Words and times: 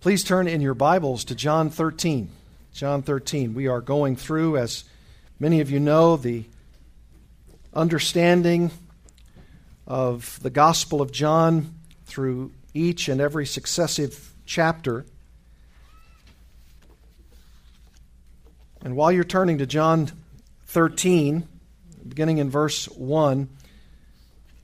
Please 0.00 0.22
turn 0.22 0.46
in 0.46 0.60
your 0.60 0.74
Bibles 0.74 1.24
to 1.24 1.34
John 1.34 1.70
13. 1.70 2.30
John 2.72 3.02
13. 3.02 3.52
We 3.52 3.66
are 3.66 3.80
going 3.80 4.14
through, 4.14 4.56
as 4.56 4.84
many 5.40 5.60
of 5.60 5.72
you 5.72 5.80
know, 5.80 6.16
the 6.16 6.44
understanding 7.74 8.70
of 9.88 10.38
the 10.40 10.50
Gospel 10.50 11.02
of 11.02 11.10
John 11.10 11.74
through 12.06 12.52
each 12.72 13.08
and 13.08 13.20
every 13.20 13.44
successive 13.44 14.34
chapter. 14.46 15.04
And 18.80 18.94
while 18.94 19.10
you're 19.10 19.24
turning 19.24 19.58
to 19.58 19.66
John 19.66 20.12
13, 20.66 21.48
beginning 22.06 22.38
in 22.38 22.50
verse 22.50 22.86
1, 22.86 23.48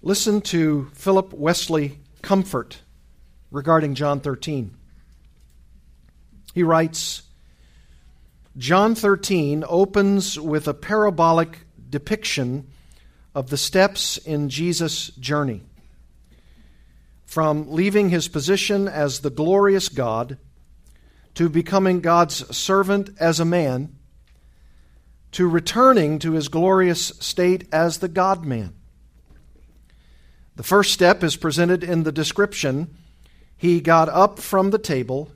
listen 0.00 0.40
to 0.42 0.88
Philip 0.94 1.32
Wesley 1.32 1.98
Comfort 2.22 2.82
regarding 3.50 3.96
John 3.96 4.20
13. 4.20 4.76
He 6.54 6.62
writes 6.62 7.22
John 8.56 8.94
13 8.94 9.64
opens 9.68 10.38
with 10.38 10.68
a 10.68 10.74
parabolic 10.74 11.58
depiction 11.90 12.68
of 13.34 13.50
the 13.50 13.56
steps 13.56 14.16
in 14.16 14.48
Jesus' 14.48 15.08
journey. 15.08 15.62
From 17.26 17.72
leaving 17.72 18.10
his 18.10 18.28
position 18.28 18.86
as 18.86 19.20
the 19.20 19.30
glorious 19.30 19.88
God 19.88 20.38
to 21.34 21.48
becoming 21.48 22.00
God's 22.00 22.56
servant 22.56 23.10
as 23.18 23.40
a 23.40 23.44
man 23.44 23.96
to 25.32 25.48
returning 25.48 26.20
to 26.20 26.32
his 26.32 26.46
glorious 26.46 27.06
state 27.18 27.66
as 27.72 27.98
the 27.98 28.06
God 28.06 28.44
man. 28.44 28.72
The 30.54 30.62
first 30.62 30.92
step 30.92 31.24
is 31.24 31.34
presented 31.34 31.82
in 31.82 32.04
the 32.04 32.12
description. 32.12 32.96
He 33.56 33.80
got 33.80 34.08
up 34.08 34.38
from 34.38 34.70
the 34.70 34.78
table, 34.78 35.32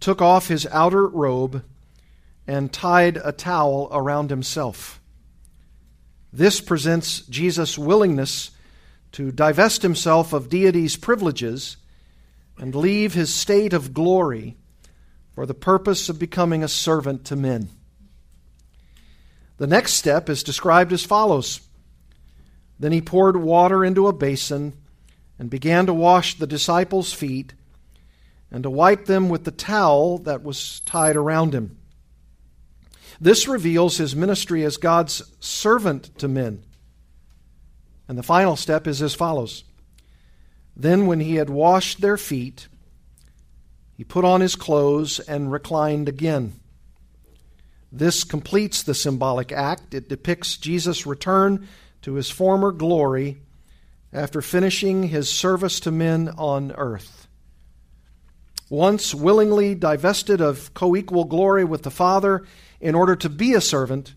took 0.00 0.20
off 0.20 0.48
his 0.48 0.66
outer 0.66 1.06
robe, 1.06 1.64
and 2.46 2.72
tied 2.72 3.16
a 3.24 3.32
towel 3.32 3.88
around 3.90 4.30
himself. 4.30 5.00
This 6.32 6.60
presents 6.60 7.20
Jesus' 7.20 7.78
willingness 7.78 8.50
to 9.12 9.30
divest 9.30 9.82
himself 9.82 10.32
of 10.32 10.48
deity's 10.48 10.96
privileges 10.96 11.76
and 12.58 12.74
leave 12.74 13.14
his 13.14 13.32
state 13.32 13.72
of 13.72 13.94
glory 13.94 14.56
for 15.32 15.46
the 15.46 15.54
purpose 15.54 16.08
of 16.08 16.18
becoming 16.18 16.62
a 16.62 16.68
servant 16.68 17.24
to 17.26 17.36
men. 17.36 17.68
The 19.56 19.66
next 19.66 19.94
step 19.94 20.28
is 20.28 20.42
described 20.42 20.92
as 20.92 21.04
follows 21.04 21.60
Then 22.78 22.92
he 22.92 23.00
poured 23.00 23.36
water 23.36 23.84
into 23.84 24.08
a 24.08 24.12
basin 24.12 24.74
and 25.38 25.48
began 25.48 25.86
to 25.86 25.94
wash 25.94 26.36
the 26.36 26.46
disciples' 26.46 27.12
feet 27.12 27.54
and 28.54 28.62
to 28.62 28.70
wipe 28.70 29.06
them 29.06 29.28
with 29.28 29.42
the 29.42 29.50
towel 29.50 30.18
that 30.18 30.44
was 30.44 30.78
tied 30.86 31.16
around 31.16 31.52
him. 31.52 31.76
This 33.20 33.48
reveals 33.48 33.96
his 33.96 34.14
ministry 34.14 34.62
as 34.62 34.76
God's 34.76 35.22
servant 35.40 36.16
to 36.20 36.28
men. 36.28 36.62
And 38.06 38.16
the 38.16 38.22
final 38.22 38.54
step 38.54 38.86
is 38.86 39.02
as 39.02 39.12
follows 39.12 39.64
Then, 40.76 41.08
when 41.08 41.18
he 41.18 41.34
had 41.34 41.50
washed 41.50 42.00
their 42.00 42.16
feet, 42.16 42.68
he 43.96 44.04
put 44.04 44.24
on 44.24 44.40
his 44.40 44.54
clothes 44.54 45.18
and 45.18 45.50
reclined 45.50 46.08
again. 46.08 46.52
This 47.90 48.22
completes 48.22 48.84
the 48.84 48.94
symbolic 48.94 49.50
act. 49.50 49.94
It 49.94 50.08
depicts 50.08 50.58
Jesus' 50.58 51.06
return 51.06 51.66
to 52.02 52.14
his 52.14 52.30
former 52.30 52.70
glory 52.70 53.38
after 54.12 54.40
finishing 54.40 55.08
his 55.08 55.28
service 55.28 55.80
to 55.80 55.90
men 55.90 56.28
on 56.38 56.70
earth. 56.76 57.23
Once 58.70 59.14
willingly 59.14 59.74
divested 59.74 60.40
of 60.40 60.72
co 60.74 60.96
equal 60.96 61.24
glory 61.24 61.64
with 61.64 61.82
the 61.82 61.90
Father 61.90 62.44
in 62.80 62.94
order 62.94 63.14
to 63.14 63.28
be 63.28 63.52
a 63.52 63.60
servant, 63.60 64.14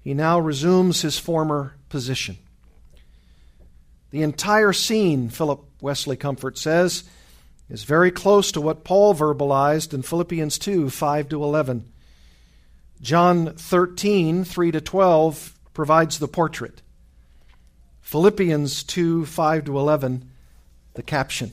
he 0.00 0.14
now 0.14 0.38
resumes 0.38 1.02
his 1.02 1.18
former 1.18 1.76
position. 1.88 2.38
The 4.10 4.22
entire 4.22 4.72
scene, 4.72 5.28
Philip 5.28 5.62
Wesley 5.80 6.16
Comfort 6.16 6.58
says, 6.58 7.04
is 7.68 7.84
very 7.84 8.10
close 8.10 8.50
to 8.52 8.60
what 8.60 8.82
Paul 8.82 9.14
verbalized 9.14 9.94
in 9.94 10.02
Philippians 10.02 10.58
2 10.58 10.90
5 10.90 11.28
to 11.28 11.42
11. 11.42 11.92
John 13.00 13.54
13, 13.54 14.44
3 14.44 14.70
to 14.72 14.80
12, 14.80 15.54
provides 15.72 16.18
the 16.18 16.28
portrait. 16.28 16.82
Philippians 18.00 18.82
2, 18.82 19.24
5 19.24 19.64
to 19.64 19.78
11, 19.78 20.30
the 20.94 21.02
caption. 21.02 21.52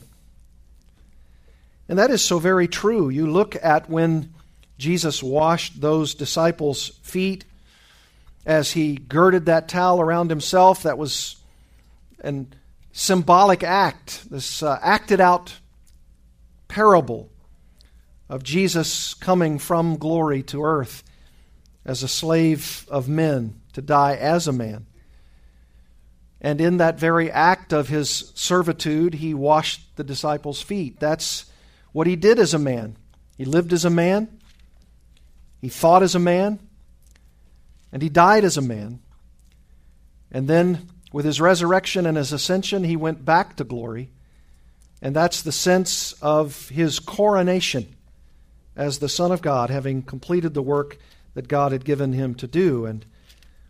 And 1.89 1.99
that 1.99 2.11
is 2.11 2.21
so 2.21 2.39
very 2.39 2.67
true. 2.67 3.09
You 3.09 3.27
look 3.27 3.55
at 3.61 3.89
when 3.89 4.33
Jesus 4.77 5.23
washed 5.23 5.79
those 5.79 6.13
disciples' 6.13 6.89
feet 7.01 7.45
as 8.45 8.71
he 8.71 8.95
girded 8.95 9.45
that 9.45 9.67
towel 9.67 9.99
around 9.99 10.29
himself. 10.29 10.83
That 10.83 10.97
was 10.97 11.37
an 12.19 12.53
symbolic 12.91 13.63
act, 13.63 14.29
this 14.31 14.63
uh, 14.63 14.79
acted 14.81 15.21
out 15.21 15.59
parable 16.67 17.29
of 18.27 18.43
Jesus 18.43 19.13
coming 19.13 19.59
from 19.59 19.97
glory 19.97 20.43
to 20.43 20.63
earth 20.63 21.03
as 21.85 22.03
a 22.03 22.07
slave 22.07 22.85
of 22.89 23.07
men, 23.07 23.61
to 23.73 23.81
die 23.81 24.15
as 24.15 24.47
a 24.47 24.51
man. 24.51 24.87
And 26.41 26.59
in 26.59 26.77
that 26.77 26.99
very 26.99 27.31
act 27.31 27.71
of 27.71 27.87
his 27.87 28.31
servitude, 28.35 29.15
he 29.15 29.33
washed 29.33 29.95
the 29.95 30.03
disciples' 30.03 30.61
feet. 30.61 30.99
That's 30.99 31.45
what 31.91 32.07
he 32.07 32.15
did 32.15 32.39
as 32.39 32.53
a 32.53 32.59
man. 32.59 32.97
He 33.37 33.45
lived 33.45 33.73
as 33.73 33.85
a 33.85 33.89
man, 33.89 34.39
he 35.61 35.69
thought 35.69 36.03
as 36.03 36.15
a 36.15 36.19
man, 36.19 36.59
and 37.91 38.01
he 38.01 38.09
died 38.09 38.43
as 38.43 38.57
a 38.57 38.61
man. 38.61 38.99
And 40.31 40.47
then, 40.47 40.89
with 41.13 41.25
his 41.25 41.39
resurrection 41.39 42.05
and 42.05 42.17
his 42.17 42.33
ascension, 42.33 42.83
he 42.83 42.95
went 42.95 43.23
back 43.23 43.55
to 43.55 43.63
glory. 43.63 44.11
And 45.01 45.15
that's 45.15 45.41
the 45.41 45.51
sense 45.51 46.13
of 46.21 46.69
his 46.69 46.99
coronation 46.99 47.95
as 48.75 48.99
the 48.99 49.09
Son 49.09 49.31
of 49.31 49.41
God, 49.41 49.69
having 49.69 50.01
completed 50.01 50.53
the 50.53 50.61
work 50.61 50.97
that 51.33 51.47
God 51.47 51.71
had 51.71 51.85
given 51.85 52.13
him 52.13 52.35
to 52.35 52.47
do. 52.47 52.85
And 52.85 53.05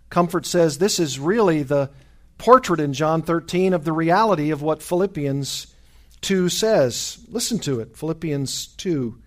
Comfort 0.09 0.45
says 0.45 0.77
this 0.77 0.99
is 0.99 1.19
really 1.19 1.63
the 1.63 1.89
portrait 2.37 2.79
in 2.79 2.93
John 2.93 3.21
13 3.21 3.73
of 3.73 3.83
the 3.83 3.93
reality 3.93 4.51
of 4.51 4.61
what 4.61 4.81
Philippians 4.81 5.67
2 6.21 6.49
says. 6.49 7.19
Listen 7.27 7.59
to 7.59 7.79
it 7.79 7.97
Philippians 7.97 8.67
2, 8.67 9.17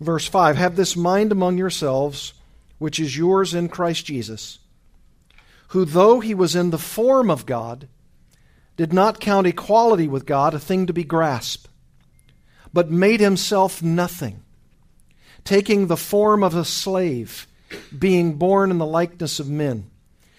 verse 0.00 0.26
5 0.26 0.56
Have 0.56 0.76
this 0.76 0.96
mind 0.96 1.32
among 1.32 1.58
yourselves, 1.58 2.34
which 2.78 2.98
is 2.98 3.16
yours 3.16 3.54
in 3.54 3.68
Christ 3.68 4.06
Jesus, 4.06 4.58
who, 5.68 5.84
though 5.84 6.20
he 6.20 6.34
was 6.34 6.56
in 6.56 6.70
the 6.70 6.78
form 6.78 7.30
of 7.30 7.46
God, 7.46 7.88
did 8.76 8.92
not 8.92 9.20
count 9.20 9.46
equality 9.46 10.06
with 10.06 10.26
God 10.26 10.54
a 10.54 10.58
thing 10.58 10.86
to 10.86 10.92
be 10.92 11.04
grasped, 11.04 11.68
but 12.72 12.90
made 12.90 13.20
himself 13.20 13.82
nothing 13.82 14.42
taking 15.46 15.86
the 15.86 15.96
form 15.96 16.42
of 16.42 16.54
a 16.54 16.64
slave, 16.64 17.46
being 17.96 18.34
born 18.34 18.70
in 18.70 18.78
the 18.78 18.86
likeness 18.86 19.40
of 19.40 19.48
men. 19.48 19.90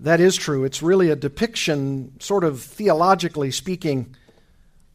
That 0.00 0.20
is 0.20 0.36
true. 0.36 0.64
It's 0.64 0.82
really 0.82 1.10
a 1.10 1.16
depiction, 1.16 2.12
sort 2.20 2.44
of 2.44 2.60
theologically 2.60 3.50
speaking, 3.50 4.14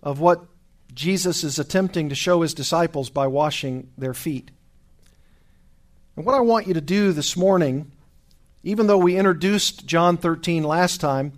of 0.04 0.20
what 0.20 0.46
Jesus 0.94 1.44
is 1.44 1.58
attempting 1.58 2.10
to 2.10 2.16
show 2.16 2.42
his 2.42 2.54
disciples 2.54 3.10
by 3.10 3.28
washing 3.28 3.90
their 3.98 4.14
feet. 4.14 4.52
And 6.16 6.26
what 6.26 6.36
I 6.36 6.42
want 6.42 6.68
you 6.68 6.74
to 6.74 6.82
do 6.82 7.14
this 7.14 7.38
morning, 7.38 7.92
even 8.64 8.88
though 8.88 8.98
we 8.98 9.18
introduced 9.18 9.88
John 9.88 10.18
13 10.18 10.64
last 10.64 11.02
time, 11.02 11.34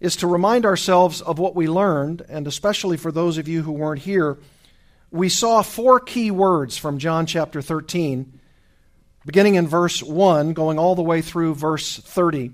is 0.00 0.16
to 0.16 0.26
remind 0.26 0.64
ourselves 0.64 1.20
of 1.20 1.38
what 1.38 1.54
we 1.54 1.68
learned, 1.68 2.22
and 2.28 2.46
especially 2.46 2.96
for 2.96 3.12
those 3.12 3.38
of 3.38 3.48
you 3.48 3.62
who 3.62 3.72
weren't 3.72 4.02
here, 4.02 4.38
we 5.10 5.28
saw 5.28 5.62
four 5.62 6.00
key 6.00 6.30
words 6.30 6.76
from 6.76 6.98
John 6.98 7.26
chapter 7.26 7.60
13, 7.60 8.40
beginning 9.24 9.54
in 9.54 9.68
verse 9.68 10.02
1, 10.02 10.52
going 10.52 10.78
all 10.78 10.94
the 10.94 11.02
way 11.02 11.22
through 11.22 11.54
verse 11.54 11.98
30. 11.98 12.52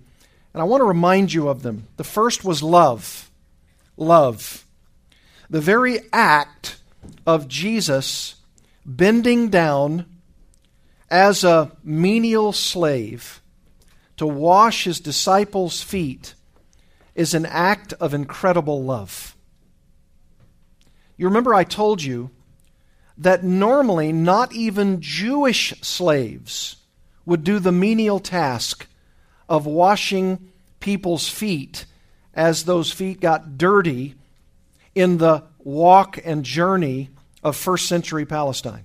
And 0.54 0.60
I 0.60 0.64
want 0.64 0.80
to 0.80 0.86
remind 0.86 1.32
you 1.32 1.48
of 1.48 1.62
them. 1.62 1.86
The 1.96 2.04
first 2.04 2.44
was 2.44 2.62
love. 2.62 3.30
Love. 3.96 4.64
the 5.50 5.60
very 5.60 6.00
act 6.12 6.78
of 7.26 7.48
Jesus 7.48 8.36
bending 8.84 9.48
down 9.48 10.06
as 11.10 11.42
a 11.42 11.72
menial 11.82 12.52
slave 12.52 13.40
to 14.16 14.26
wash 14.26 14.84
his 14.84 15.00
disciples' 15.00 15.82
feet 15.82 16.34
is 17.14 17.34
an 17.34 17.46
act 17.46 17.92
of 17.94 18.14
incredible 18.14 18.82
love. 18.82 19.36
You 21.16 21.26
remember 21.26 21.54
I 21.54 21.64
told 21.64 22.02
you 22.02 22.30
that 23.18 23.42
normally 23.42 24.12
not 24.12 24.52
even 24.52 25.00
Jewish 25.00 25.74
slaves 25.82 26.76
would 27.26 27.44
do 27.44 27.58
the 27.58 27.72
menial 27.72 28.20
task 28.20 28.86
of 29.48 29.66
washing 29.66 30.50
people's 30.80 31.28
feet 31.28 31.84
as 32.32 32.64
those 32.64 32.92
feet 32.92 33.20
got 33.20 33.58
dirty 33.58 34.14
in 34.94 35.18
the 35.18 35.42
walk 35.58 36.18
and 36.24 36.44
journey 36.44 37.10
of 37.42 37.56
first 37.56 37.86
century 37.86 38.24
Palestine. 38.24 38.84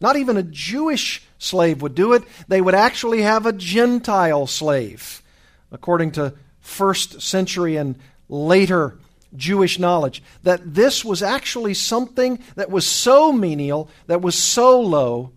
Not 0.00 0.16
even 0.16 0.36
a 0.36 0.42
Jewish 0.42 1.22
slave 1.38 1.82
would 1.82 1.94
do 1.94 2.14
it. 2.14 2.24
They 2.48 2.60
would 2.60 2.74
actually 2.74 3.22
have 3.22 3.46
a 3.46 3.52
Gentile 3.52 4.46
slave, 4.46 5.22
according 5.70 6.12
to 6.12 6.34
first 6.60 7.20
century 7.22 7.76
and 7.76 7.96
later 8.28 8.98
Jewish 9.36 9.78
knowledge. 9.78 10.22
That 10.42 10.74
this 10.74 11.04
was 11.04 11.22
actually 11.22 11.74
something 11.74 12.38
that 12.56 12.70
was 12.70 12.86
so 12.86 13.32
menial, 13.32 13.88
that 14.06 14.22
was 14.22 14.34
so 14.34 14.80
low, 14.80 15.32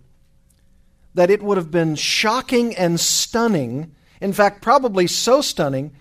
that 1.14 1.30
it 1.30 1.42
would 1.42 1.58
have 1.58 1.72
been 1.72 1.96
shocking 1.96 2.76
and 2.76 3.00
stunning. 3.00 3.96
In 4.22 4.34
fact, 4.34 4.62
probably 4.62 5.08
so 5.08 5.42
stunning 5.42 5.94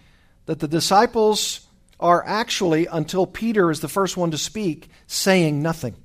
that 0.47 0.61
the 0.61 0.69
disciples 0.69 1.67
are 1.99 2.25
actually, 2.27 2.87
until 2.87 3.27
Peter 3.27 3.71
is 3.71 3.81
the 3.81 3.89
first 3.89 4.17
one 4.17 4.31
to 4.31 4.39
speak, 4.39 4.89
saying 5.07 5.63
nothing. 5.63 5.97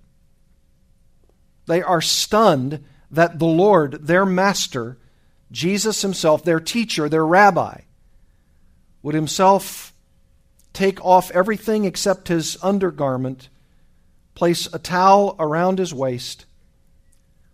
They 1.65 1.81
are 1.81 2.01
stunned 2.01 2.83
that 3.11 3.39
the 3.39 3.45
Lord, 3.45 4.07
their 4.07 4.25
master, 4.25 4.97
Jesus 5.51 6.01
himself, 6.01 6.43
their 6.43 6.59
teacher, 6.61 7.09
their 7.09 7.25
rabbi, 7.25 7.81
would 9.03 9.15
himself 9.15 9.90
take 10.73 11.03
off 11.03 11.31
everything 11.31 11.85
except 11.85 12.27
his 12.27 12.57
undergarment, 12.63 13.49
place 14.35 14.67
a 14.73 14.79
towel 14.79 15.35
around 15.39 15.79
his 15.79 15.93
waist, 15.93 16.45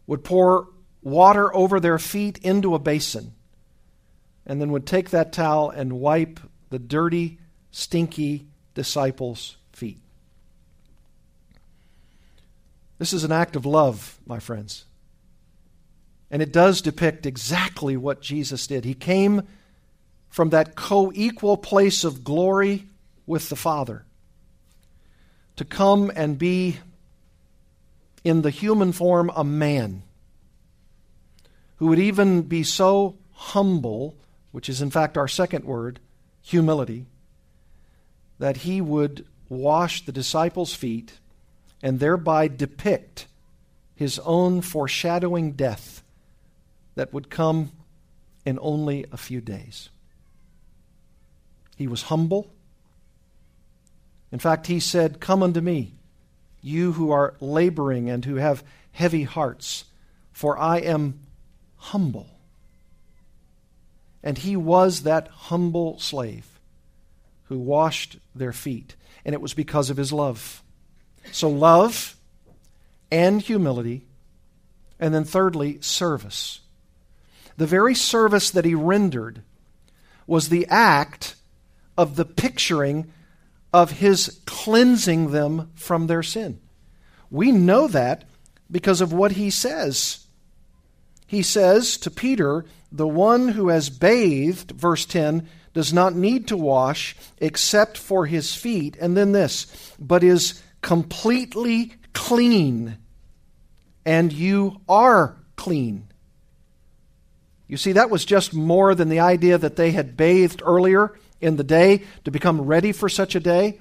would 0.06 0.24
pour 0.24 0.70
water 1.02 1.54
over 1.56 1.80
their 1.80 2.00
feet 2.00 2.38
into 2.40 2.76
a 2.76 2.80
basin, 2.80 3.34
and 4.46 4.62
then 4.62 4.72
would 4.72 4.86
take 4.86 5.10
that 5.10 5.34
towel 5.34 5.70
and 5.70 6.00
wipe 6.00 6.40
the 6.70 6.80
dirty, 6.80 7.40
stinky 7.72 8.48
disciples' 8.74 9.58
feet. 9.72 10.00
This 12.98 13.14
is 13.14 13.24
an 13.24 13.32
act 13.32 13.56
of 13.56 13.66
love, 13.66 14.20
my 14.26 14.40
friends. 14.40 14.86
And 16.30 16.42
it 16.42 16.52
does 16.52 16.82
depict 16.82 17.26
exactly 17.26 17.96
what 17.96 18.22
Jesus 18.22 18.68
did. 18.68 18.84
He 18.86 18.94
came 18.94 19.44
from 20.30 20.50
that 20.50 20.76
co 20.76 21.12
equal 21.16 21.58
place 21.58 22.04
of 22.04 22.24
glory 22.24 22.88
with 23.28 23.50
the 23.50 23.56
Father 23.56 24.06
to 25.58 25.66
come 25.66 26.12
and 26.16 26.38
be, 26.38 26.78
in 28.24 28.42
the 28.42 28.50
human 28.50 28.92
form, 28.92 29.32
a 29.36 29.44
man 29.44 30.04
who 31.78 31.88
would 31.88 32.00
even 32.00 32.44
be 32.44 32.64
so 32.64 33.18
humble, 33.34 34.16
which 34.52 34.70
is 34.70 34.82
in 34.82 34.90
fact 34.90 35.18
our 35.18 35.28
second 35.28 35.66
word, 35.66 36.00
humility, 36.42 37.06
that 38.40 38.58
he 38.58 38.82
would 38.82 39.26
wash 39.50 40.06
the 40.06 40.12
disciples' 40.12 40.74
feet 40.74 41.20
and 41.82 42.00
thereby 42.00 42.48
depict 42.48 43.28
his 43.96 44.20
own 44.20 44.62
foreshadowing 44.62 45.52
death 45.54 46.04
that 46.96 47.14
would 47.14 47.30
come 47.30 47.72
in 48.46 48.60
only 48.62 49.06
a 49.12 49.18
few 49.18 49.42
days. 49.42 49.90
He 51.76 51.88
was 51.88 52.04
humble. 52.04 52.52
In 54.32 54.40
fact, 54.40 54.68
he 54.68 54.80
said, 54.80 55.20
Come 55.20 55.42
unto 55.42 55.62
me, 55.62 55.94
you 56.62 56.94
who 56.94 57.12
are 57.12 57.36
laboring 57.40 58.10
and 58.10 58.26
who 58.26 58.36
have 58.36 58.64
heavy 58.92 59.24
hearts, 59.24 59.86
for 60.32 60.58
I 60.58 60.80
am 60.80 61.20
humble. 61.78 62.28
And 64.24 64.38
he 64.38 64.56
was 64.56 65.04
that 65.04 65.28
humble 65.28 66.00
slave 66.00 66.46
who 67.46 67.58
washed 67.58 68.18
their 68.36 68.52
feet, 68.52 68.96
and 69.24 69.34
it 69.34 69.42
was 69.42 69.54
because 69.54 69.90
of 69.90 69.98
his 69.98 70.12
love. 70.12 70.62
So, 71.32 71.50
love 71.50 72.18
and 73.12 73.42
humility. 73.42 74.06
And 75.00 75.14
then, 75.14 75.24
thirdly, 75.24 75.78
service. 75.82 76.62
The 77.58 77.68
very 77.68 77.96
service 77.96 78.52
that 78.52 78.66
he 78.66 78.76
rendered 78.76 79.42
was 80.26 80.50
the 80.50 80.66
act 80.68 81.36
of 81.98 82.16
the 82.16 82.26
picturing 82.26 83.12
of 83.74 83.92
his 83.92 84.40
cleansing 84.46 85.32
them 85.32 85.72
from 85.76 86.08
their 86.08 86.24
sin. 86.24 86.60
We 87.30 87.52
know 87.52 87.88
that 87.88 88.24
because 88.72 89.02
of 89.02 89.14
what 89.14 89.34
he 89.34 89.50
says. 89.50 90.26
He 91.26 91.42
says 91.42 91.98
to 91.98 92.12
Peter, 92.12 92.66
The 92.92 93.08
one 93.08 93.50
who 93.50 93.68
has 93.68 93.90
bathed, 93.90 94.72
verse 94.72 95.06
10, 95.06 95.48
does 95.74 95.94
not 95.94 96.16
need 96.16 96.48
to 96.48 96.58
wash 96.58 97.16
except 97.38 97.98
for 97.98 98.26
his 98.26 98.56
feet. 98.56 98.98
And 99.00 99.16
then 99.16 99.32
this, 99.34 99.94
but 100.00 100.24
is 100.24 100.62
completely 100.82 101.94
clean, 102.14 102.98
and 104.06 104.32
you 104.32 104.82
are 104.88 105.36
clean. 105.56 106.08
You 107.68 107.78
see, 107.78 107.92
that 107.92 108.10
was 108.10 108.24
just 108.24 108.54
more 108.54 108.96
than 108.96 109.10
the 109.10 109.20
idea 109.20 109.58
that 109.58 109.76
they 109.76 109.92
had 109.92 110.16
bathed 110.16 110.62
earlier 110.66 111.14
in 111.42 111.56
the 111.56 111.64
day 111.64 112.04
to 112.24 112.32
become 112.32 112.62
ready 112.62 112.92
for 112.92 113.10
such 113.10 113.36
a 113.36 113.40
day. 113.40 113.80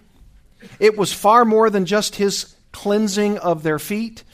It 0.79 0.97
was 0.97 1.13
far 1.13 1.45
more 1.45 1.71
than 1.71 1.87
just 1.87 2.17
his 2.17 2.55
cleansing 2.73 3.39
of 3.39 3.63
their 3.63 3.79
feet. 3.79 4.25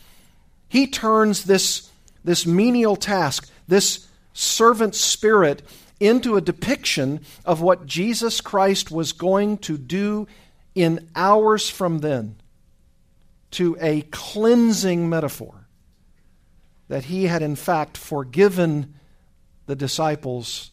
He 0.68 0.86
turns 0.86 1.44
this, 1.44 1.90
this 2.24 2.46
menial 2.46 2.96
task, 2.96 3.50
this 3.68 4.08
servant 4.32 4.94
spirit, 4.94 5.62
into 6.00 6.36
a 6.36 6.40
depiction 6.40 7.20
of 7.44 7.60
what 7.60 7.86
Jesus 7.86 8.40
Christ 8.40 8.90
was 8.90 9.12
going 9.12 9.58
to 9.58 9.78
do 9.78 10.26
in 10.74 11.08
hours 11.14 11.68
from 11.68 12.00
then 12.00 12.36
to 13.52 13.76
a 13.80 14.00
cleansing 14.10 15.08
metaphor 15.08 15.68
that 16.88 17.04
he 17.04 17.24
had 17.24 17.42
in 17.42 17.54
fact 17.54 17.96
forgiven 17.96 18.94
the 19.66 19.76
disciples 19.76 20.70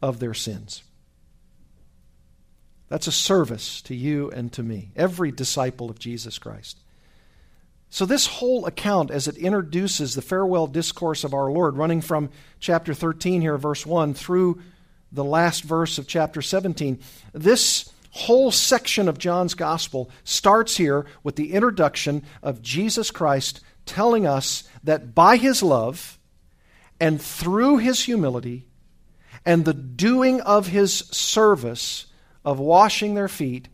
of 0.00 0.20
their 0.20 0.34
sins. 0.34 0.83
That's 2.88 3.06
a 3.06 3.12
service 3.12 3.80
to 3.82 3.94
you 3.94 4.30
and 4.30 4.52
to 4.52 4.62
me, 4.62 4.90
every 4.94 5.32
disciple 5.32 5.90
of 5.90 5.98
Jesus 5.98 6.38
Christ. 6.38 6.78
So, 7.90 8.04
this 8.06 8.26
whole 8.26 8.66
account, 8.66 9.10
as 9.10 9.28
it 9.28 9.36
introduces 9.36 10.14
the 10.14 10.22
farewell 10.22 10.66
discourse 10.66 11.22
of 11.22 11.32
our 11.32 11.50
Lord, 11.50 11.76
running 11.76 12.00
from 12.00 12.30
chapter 12.58 12.92
13 12.92 13.40
here, 13.40 13.56
verse 13.56 13.86
1, 13.86 14.14
through 14.14 14.60
the 15.12 15.24
last 15.24 15.62
verse 15.62 15.96
of 15.96 16.08
chapter 16.08 16.42
17, 16.42 16.98
this 17.32 17.92
whole 18.10 18.50
section 18.50 19.08
of 19.08 19.18
John's 19.18 19.54
gospel 19.54 20.10
starts 20.24 20.76
here 20.76 21.06
with 21.22 21.36
the 21.36 21.52
introduction 21.52 22.24
of 22.42 22.62
Jesus 22.62 23.10
Christ 23.10 23.60
telling 23.86 24.26
us 24.26 24.64
that 24.82 25.14
by 25.14 25.36
his 25.36 25.62
love 25.62 26.18
and 27.00 27.20
through 27.20 27.78
his 27.78 28.04
humility 28.04 28.66
and 29.44 29.64
the 29.64 29.74
doing 29.74 30.40
of 30.40 30.68
his 30.68 30.98
service 31.10 32.06
of 32.44 32.58
washing 32.58 33.14
their 33.14 33.28
feet 33.28 33.68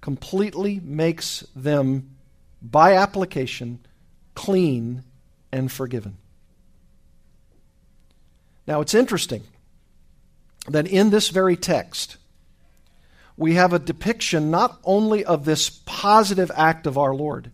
completely 0.00 0.80
makes 0.82 1.44
them, 1.54 2.16
by 2.62 2.94
application, 2.94 3.78
clean 4.34 5.04
and 5.52 5.70
forgiven. 5.70 6.16
Now, 8.66 8.80
it's 8.80 8.94
interesting 8.94 9.44
that 10.68 10.86
in 10.86 11.10
this 11.10 11.28
very 11.28 11.56
text, 11.56 12.16
we 13.36 13.54
have 13.54 13.72
a 13.72 13.78
depiction 13.78 14.50
not 14.50 14.78
only 14.84 15.24
of 15.24 15.44
this 15.44 15.70
positive 15.70 16.50
act 16.54 16.86
of 16.86 16.98
our 16.98 17.14
Lord, 17.14 17.50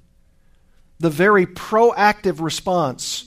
the 0.99 1.11
very 1.11 1.47
proactive 1.47 2.41
response 2.41 3.26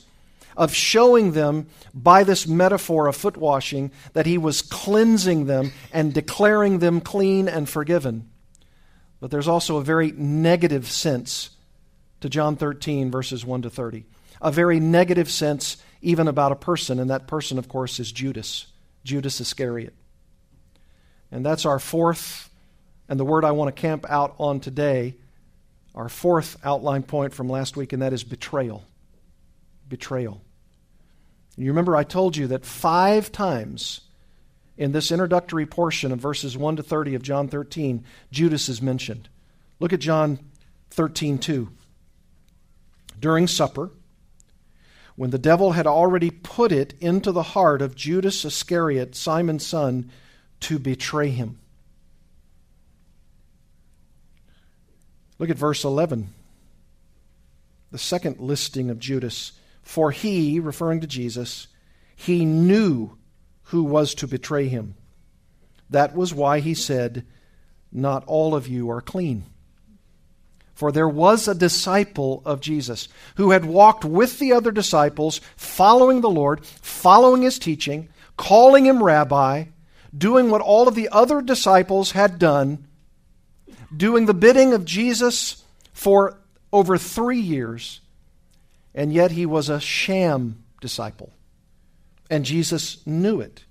of 0.60 0.75
showing 0.75 1.32
them 1.32 1.68
by 1.94 2.25
this 2.25 2.46
metaphor 2.46 3.08
of 3.08 3.16
foot 3.16 3.38
washing 3.38 3.89
that 4.12 4.25
he 4.25 4.38
was 4.38 4.62
cleansing 4.62 5.46
them 5.46 5.72
and 5.94 6.13
declaring 6.13 6.80
them 6.80 7.00
clean 7.00 7.48
and 7.48 7.70
forgiven. 7.70 8.30
But 9.22 9.32
there's 9.32 9.48
also 9.48 9.78
a 9.78 9.84
very 9.84 10.12
negative 10.12 10.86
sense 10.86 11.51
to 12.20 12.30
John 12.30 12.58
13, 12.58 13.10
verses 13.10 13.46
1 13.46 13.62
to 13.62 13.70
30. 13.70 14.06
A 14.42 14.51
very 14.51 14.82
negative 14.82 15.32
sense, 15.32 15.78
even 16.01 16.28
about 16.28 16.51
a 16.51 16.58
person, 16.58 17.00
and 17.00 17.10
that 17.10 17.25
person, 17.25 17.58
of 17.58 17.70
course, 17.70 17.98
is 17.98 18.12
Judas, 18.12 18.68
Judas 19.06 19.39
Iscariot. 19.39 19.94
And 21.32 21.46
that's 21.46 21.66
our 21.66 21.80
fourth 21.80 22.50
and 23.08 23.18
the 23.18 23.25
word 23.25 23.46
I 23.46 23.51
want 23.51 23.74
to 23.74 23.82
camp 23.82 24.06
out 24.10 24.36
on 24.38 24.60
today 24.60 25.16
our 25.96 26.10
fourth 26.10 26.58
outline 26.66 27.04
point 27.04 27.34
from 27.34 27.50
last 27.50 27.78
week, 27.78 27.94
and 27.94 28.01
that 28.01 28.13
is 28.13 28.24
betrayal. 28.25 28.84
Betrayal. 29.88 30.42
You 31.58 31.68
remember 31.68 31.96
I 31.96 32.03
told 32.03 32.38
you 32.38 32.48
that 32.48 32.65
five 32.65 33.32
times 33.32 34.01
in 34.77 34.94
this 34.94 35.12
introductory 35.12 35.65
portion 35.65 36.12
of 36.12 36.20
verses 36.20 36.58
1 36.58 36.77
to 36.77 36.84
30 36.84 37.15
of 37.15 37.22
John 37.22 37.48
13, 37.50 38.03
Judas 38.32 38.70
is 38.70 38.82
mentioned. 38.82 39.27
Look 39.79 39.91
at 39.91 40.00
John 40.00 40.39
13, 40.91 41.38
2. 41.38 41.70
During 43.20 43.48
supper, 43.48 43.91
when 45.18 45.32
the 45.32 45.38
devil 45.38 45.74
had 45.74 45.86
already 45.86 46.32
put 46.32 46.72
it 46.72 46.94
into 47.01 47.34
the 47.34 47.44
heart 47.44 47.82
of 47.82 47.94
Judas 47.94 48.46
Iscariot, 48.46 49.15
Simon's 49.15 49.65
son, 49.65 50.10
to 50.62 50.79
betray 50.79 51.29
him. 51.29 51.60
Look 55.38 55.50
at 55.50 55.58
verse 55.58 55.84
11. 55.84 56.34
The 57.91 57.98
second 57.98 58.39
listing 58.39 58.89
of 58.89 59.00
Judas. 59.00 59.53
For 59.89 60.12
he, 60.12 60.60
referring 60.60 61.01
to 61.01 61.08
Jesus, 61.08 61.67
he 62.15 62.46
knew 62.46 63.17
who 63.63 63.81
was 63.81 64.13
to 64.13 64.27
betray 64.27 64.67
him. 64.67 64.93
That 65.89 66.15
was 66.15 66.31
why 66.31 66.60
he 66.60 66.75
said, 66.75 67.25
Not 67.91 68.24
all 68.27 68.53
of 68.53 68.67
you 68.67 68.91
are 68.91 69.01
clean. 69.01 69.46
For 70.75 70.91
there 70.91 71.10
was 71.10 71.48
a 71.48 71.55
disciple 71.55 72.43
of 72.46 72.62
Jesus 72.62 73.08
who 73.38 73.50
had 73.50 73.65
walked 73.65 74.05
with 74.05 74.38
the 74.38 74.53
other 74.53 74.69
disciples, 74.69 75.41
following 75.55 76.22
the 76.22 76.29
Lord, 76.29 76.63
following 76.63 77.41
his 77.41 77.58
teaching, 77.58 78.10
calling 78.38 78.86
him 78.86 79.01
rabbi, 79.01 79.63
doing 80.15 80.51
what 80.51 80.62
all 80.62 80.88
of 80.88 80.93
the 80.93 81.10
other 81.12 81.41
disciples 81.41 82.12
had 82.12 82.38
done, 82.38 82.86
doing 83.98 84.27
the 84.27 84.36
bidding 84.36 84.72
of 84.72 84.86
Jesus 84.86 85.63
for 85.93 86.38
over 86.72 86.96
three 86.96 87.41
years, 87.41 88.01
and 88.93 89.13
yet 89.13 89.31
he 89.31 89.46
was 89.46 89.69
a 89.69 89.79
sham 89.79 90.63
disciple. 90.81 91.31
And 92.29 92.46
Jesus 92.46 93.05
knew 93.05 93.41
it. 93.41 93.65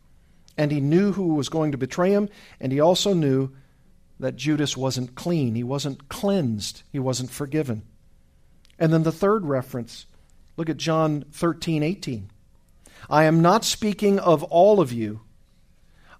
And 0.56 0.72
he 0.72 0.80
knew 0.80 1.12
who 1.12 1.34
was 1.34 1.48
going 1.48 1.72
to 1.72 1.78
betray 1.78 2.10
him, 2.10 2.28
and 2.60 2.72
he 2.72 2.80
also 2.80 3.14
knew 3.14 3.50
that 4.18 4.36
Judas 4.36 4.76
wasn't 4.76 5.14
clean. 5.14 5.54
He 5.54 5.62
wasn't 5.62 6.08
cleansed. 6.08 6.82
He 6.90 6.98
wasn't 6.98 7.30
forgiven. 7.30 7.82
And 8.78 8.92
then 8.92 9.04
the 9.04 9.12
third 9.12 9.46
reference 9.46 10.06
look 10.56 10.68
at 10.68 10.76
John 10.76 11.24
13, 11.32 11.82
18. 11.82 12.30
I 13.08 13.24
am 13.24 13.40
not 13.40 13.64
speaking 13.64 14.18
of 14.18 14.42
all 14.44 14.80
of 14.80 14.92
you. 14.92 15.20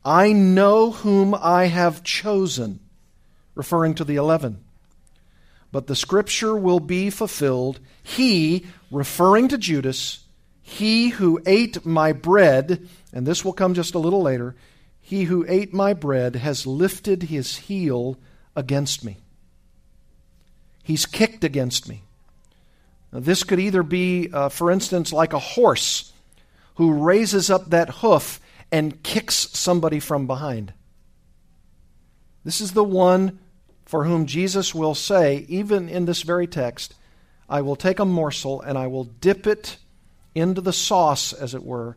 I 0.05 0.33
know 0.33 0.93
whom 0.93 1.35
I 1.35 1.65
have 1.67 2.05
chosen, 2.05 2.81
referring 3.55 3.95
to 3.97 4.05
the 4.05 4.17
eleven. 4.17 4.65
But 5.71 5.87
the 5.87 5.97
scripture 5.97 6.57
will 6.57 6.81
be 6.81 7.11
fulfilled. 7.11 7.81
He, 8.03 8.67
referring 8.91 9.49
to 9.49 9.59
Judas, 9.59 10.21
he 10.63 11.11
who 11.11 11.41
ate 11.47 11.85
my 11.85 12.13
bread, 12.13 12.89
and 13.13 13.27
this 13.27 13.45
will 13.45 13.53
come 13.53 13.75
just 13.75 13.95
a 13.95 13.99
little 13.99 14.23
later, 14.23 14.55
he 15.01 15.25
who 15.25 15.45
ate 15.49 15.73
my 15.73 15.95
bread 15.95 16.37
has 16.37 16.67
lifted 16.67 17.25
his 17.25 17.57
heel 17.57 18.19
against 18.55 19.05
me. 19.05 19.19
He's 20.83 21.07
kicked 21.07 21.45
against 21.45 21.89
me. 21.89 22.03
Now, 23.13 23.21
this 23.21 23.45
could 23.45 23.61
either 23.61 23.83
be, 23.83 24.31
uh, 24.33 24.49
for 24.49 24.71
instance, 24.71 25.13
like 25.13 25.33
a 25.33 25.39
horse 25.39 26.13
who 26.75 26.93
raises 26.93 27.51
up 27.51 27.71
that 27.71 27.89
hoof 27.89 28.41
and 28.71 29.03
kicks 29.03 29.35
somebody 29.35 30.01
from 30.01 30.27
behind. 30.27 30.73
This 32.45 32.61
is 32.61 32.73
the 32.73 32.85
one 32.85 33.39
for 33.89 34.05
whom 34.05 34.27
Jesus 34.27 34.75
will 34.75 34.95
say, 34.95 35.47
even 35.49 35.89
in 35.89 36.05
this 36.05 36.21
very 36.21 36.47
text, 36.47 36.95
I 37.49 37.63
will 37.63 37.75
take 37.75 37.99
a 37.99 38.05
morsel 38.05 38.61
and 38.61 38.77
I 38.77 38.87
will 38.87 39.05
dip 39.05 39.47
it 39.47 39.79
into 40.35 40.61
the 40.61 40.75
sauce, 40.75 41.33
as 41.33 41.55
it 41.55 41.65
were, 41.65 41.97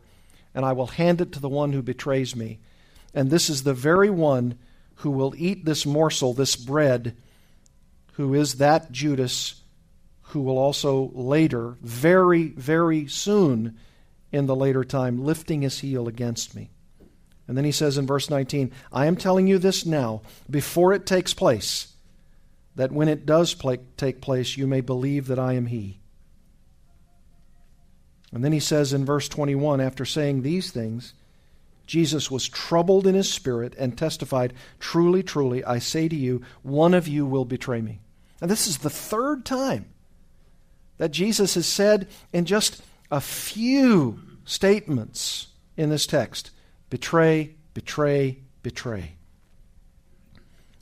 and 0.54 0.64
I 0.64 0.72
will 0.72 0.86
hand 0.86 1.20
it 1.20 1.32
to 1.32 1.38
the 1.38 1.50
one 1.50 1.74
who 1.74 1.82
betrays 1.82 2.34
me. 2.34 2.60
And 3.12 3.28
this 3.28 3.50
is 3.50 3.62
the 3.62 3.74
very 3.74 4.08
one 4.08 4.58
who 4.96 5.10
will 5.10 5.34
eat 5.36 5.66
this 5.66 5.84
morsel, 5.84 6.32
this 6.32 6.56
bread, 6.56 7.14
who 8.14 8.32
is 8.32 8.54
that 8.54 8.90
Judas 8.90 9.60
who 10.22 10.40
will 10.40 10.56
also 10.56 11.10
later, 11.12 11.76
very, 11.82 12.44
very 12.56 13.06
soon 13.06 13.76
in 14.32 14.46
the 14.46 14.56
later 14.56 14.82
time, 14.82 15.22
lifting 15.22 15.60
his 15.60 15.80
heel 15.80 16.08
against 16.08 16.56
me. 16.56 16.70
And 17.48 17.56
then 17.56 17.64
he 17.64 17.72
says 17.72 17.98
in 17.98 18.06
verse 18.06 18.30
19, 18.30 18.72
I 18.92 19.06
am 19.06 19.16
telling 19.16 19.46
you 19.46 19.58
this 19.58 19.84
now, 19.84 20.22
before 20.48 20.92
it 20.92 21.06
takes 21.06 21.34
place, 21.34 21.92
that 22.76 22.92
when 22.92 23.08
it 23.08 23.26
does 23.26 23.56
take 23.96 24.20
place, 24.20 24.56
you 24.56 24.66
may 24.66 24.80
believe 24.80 25.26
that 25.26 25.38
I 25.38 25.54
am 25.54 25.66
he. 25.66 26.00
And 28.32 28.42
then 28.42 28.52
he 28.52 28.60
says 28.60 28.92
in 28.92 29.04
verse 29.04 29.28
21 29.28 29.80
after 29.80 30.04
saying 30.04 30.42
these 30.42 30.70
things, 30.70 31.12
Jesus 31.86 32.30
was 32.30 32.48
troubled 32.48 33.06
in 33.06 33.14
his 33.14 33.30
spirit 33.30 33.74
and 33.78 33.98
testified, 33.98 34.54
Truly, 34.80 35.22
truly, 35.22 35.62
I 35.64 35.78
say 35.78 36.08
to 36.08 36.16
you, 36.16 36.42
one 36.62 36.94
of 36.94 37.06
you 37.06 37.26
will 37.26 37.44
betray 37.44 37.82
me. 37.82 38.00
And 38.40 38.50
this 38.50 38.66
is 38.66 38.78
the 38.78 38.90
third 38.90 39.44
time 39.44 39.86
that 40.96 41.10
Jesus 41.10 41.54
has 41.54 41.66
said 41.66 42.08
in 42.32 42.46
just 42.46 42.82
a 43.10 43.20
few 43.20 44.20
statements 44.44 45.48
in 45.76 45.90
this 45.90 46.06
text 46.06 46.50
betray, 46.92 47.54
betray, 47.72 48.36
betray. 48.62 49.12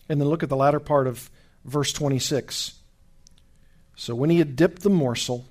And 0.09 0.21
then 0.21 0.27
look 0.29 0.43
at 0.43 0.49
the 0.49 0.57
latter 0.57 0.81
part 0.81 1.07
of 1.07 1.31
verse 1.65 1.93
26. 1.93 2.75
So 3.95 4.17
when 4.17 4.29
he 4.29 4.41
had 4.41 4.57
dipped 4.57 4.83
the 4.83 4.91
morsel, 4.91 5.47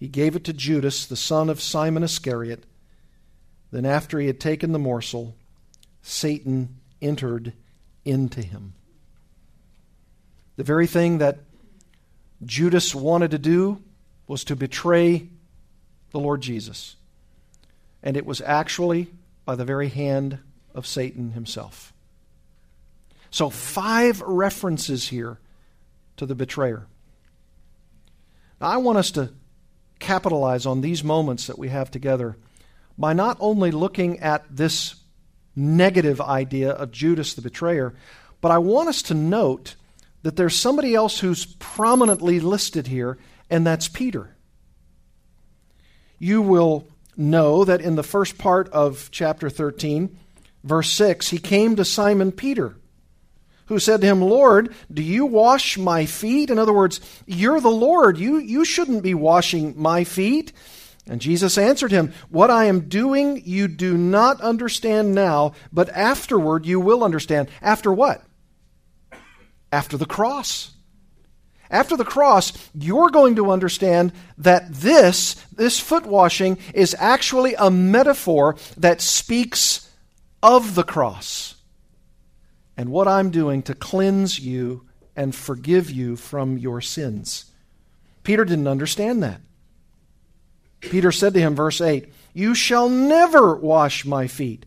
he 0.00 0.08
gave 0.08 0.34
it 0.36 0.44
to 0.44 0.54
Judas, 0.54 1.04
the 1.04 1.16
son 1.16 1.50
of 1.50 1.60
Simon 1.60 2.02
Iscariot. 2.02 2.64
Then, 3.70 3.84
after 3.84 4.18
he 4.18 4.26
had 4.26 4.40
taken 4.40 4.72
the 4.72 4.78
morsel, 4.78 5.36
Satan 6.00 6.78
entered 7.02 7.52
into 8.06 8.40
him. 8.40 8.72
The 10.56 10.64
very 10.64 10.86
thing 10.86 11.18
that 11.18 11.40
Judas 12.42 12.94
wanted 12.94 13.32
to 13.32 13.38
do 13.38 13.82
was 14.26 14.44
to 14.44 14.56
betray 14.56 15.28
the 16.12 16.20
Lord 16.20 16.40
Jesus. 16.40 16.96
And 18.02 18.16
it 18.16 18.24
was 18.24 18.40
actually 18.40 19.08
by 19.48 19.54
the 19.54 19.64
very 19.64 19.88
hand 19.88 20.38
of 20.74 20.86
Satan 20.86 21.30
himself. 21.30 21.94
So, 23.30 23.48
five 23.48 24.20
references 24.20 25.08
here 25.08 25.38
to 26.18 26.26
the 26.26 26.34
betrayer. 26.34 26.86
Now, 28.60 28.66
I 28.66 28.76
want 28.76 28.98
us 28.98 29.10
to 29.12 29.32
capitalize 30.00 30.66
on 30.66 30.82
these 30.82 31.02
moments 31.02 31.46
that 31.46 31.58
we 31.58 31.70
have 31.70 31.90
together 31.90 32.36
by 32.98 33.14
not 33.14 33.38
only 33.40 33.70
looking 33.70 34.20
at 34.20 34.44
this 34.54 34.96
negative 35.56 36.20
idea 36.20 36.72
of 36.72 36.92
Judas 36.92 37.32
the 37.32 37.40
betrayer, 37.40 37.94
but 38.42 38.50
I 38.50 38.58
want 38.58 38.90
us 38.90 39.00
to 39.04 39.14
note 39.14 39.76
that 40.24 40.36
there's 40.36 40.58
somebody 40.58 40.94
else 40.94 41.20
who's 41.20 41.46
prominently 41.54 42.38
listed 42.38 42.86
here, 42.86 43.16
and 43.48 43.66
that's 43.66 43.88
Peter. 43.88 44.36
You 46.18 46.42
will 46.42 46.86
know 47.18 47.64
that 47.64 47.82
in 47.82 47.96
the 47.96 48.02
first 48.02 48.38
part 48.38 48.68
of 48.70 49.10
chapter 49.10 49.50
13, 49.50 50.16
verse 50.64 50.90
6, 50.92 51.28
he 51.28 51.38
came 51.38 51.76
to 51.76 51.84
Simon 51.84 52.32
Peter 52.32 52.76
who 53.68 53.78
said 53.78 54.00
to 54.00 54.06
him, 54.06 54.22
Lord, 54.22 54.74
do 54.92 55.02
you 55.02 55.26
wash 55.26 55.78
my 55.78 56.06
feet? 56.06 56.50
In 56.50 56.58
other 56.58 56.72
words, 56.72 57.00
you're 57.26 57.60
the 57.60 57.68
Lord. 57.68 58.18
You, 58.18 58.38
you 58.38 58.64
shouldn't 58.64 59.02
be 59.02 59.14
washing 59.14 59.74
my 59.76 60.04
feet. 60.04 60.52
And 61.06 61.20
Jesus 61.20 61.56
answered 61.56 61.92
him, 61.92 62.12
What 62.30 62.50
I 62.50 62.64
am 62.64 62.88
doing 62.88 63.42
you 63.44 63.68
do 63.68 63.96
not 63.96 64.40
understand 64.40 65.14
now, 65.14 65.52
but 65.72 65.88
afterward 65.90 66.66
you 66.66 66.80
will 66.80 67.04
understand. 67.04 67.48
After 67.62 67.92
what? 67.92 68.22
After 69.70 69.96
the 69.96 70.06
cross. 70.06 70.72
After 71.70 71.96
the 71.96 72.04
cross, 72.04 72.52
you're 72.74 73.10
going 73.10 73.36
to 73.36 73.50
understand 73.50 74.12
that 74.38 74.72
this, 74.72 75.34
this 75.54 75.78
foot 75.78 76.06
washing, 76.06 76.58
is 76.72 76.96
actually 76.98 77.54
a 77.54 77.70
metaphor 77.70 78.56
that 78.76 79.00
speaks 79.00 79.90
of 80.42 80.74
the 80.74 80.84
cross 80.84 81.56
and 82.76 82.90
what 82.90 83.08
I'm 83.08 83.30
doing 83.30 83.62
to 83.62 83.74
cleanse 83.74 84.38
you 84.38 84.86
and 85.16 85.34
forgive 85.34 85.90
you 85.90 86.14
from 86.14 86.56
your 86.56 86.80
sins. 86.80 87.46
Peter 88.22 88.44
didn't 88.44 88.68
understand 88.68 89.22
that. 89.24 89.40
Peter 90.80 91.10
said 91.10 91.34
to 91.34 91.40
him, 91.40 91.56
verse 91.56 91.80
8, 91.80 92.08
You 92.32 92.54
shall 92.54 92.88
never 92.88 93.56
wash 93.56 94.04
my 94.04 94.28
feet. 94.28 94.64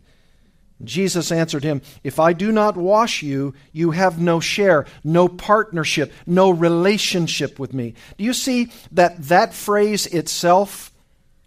Jesus 0.83 1.31
answered 1.31 1.63
him, 1.63 1.81
If 2.03 2.19
I 2.19 2.33
do 2.33 2.51
not 2.51 2.77
wash 2.77 3.21
you, 3.21 3.53
you 3.71 3.91
have 3.91 4.19
no 4.19 4.39
share, 4.39 4.85
no 5.03 5.27
partnership, 5.27 6.11
no 6.25 6.49
relationship 6.49 7.59
with 7.59 7.73
me. 7.73 7.93
Do 8.17 8.23
you 8.23 8.33
see 8.33 8.71
that 8.91 9.21
that 9.27 9.53
phrase 9.53 10.07
itself 10.07 10.91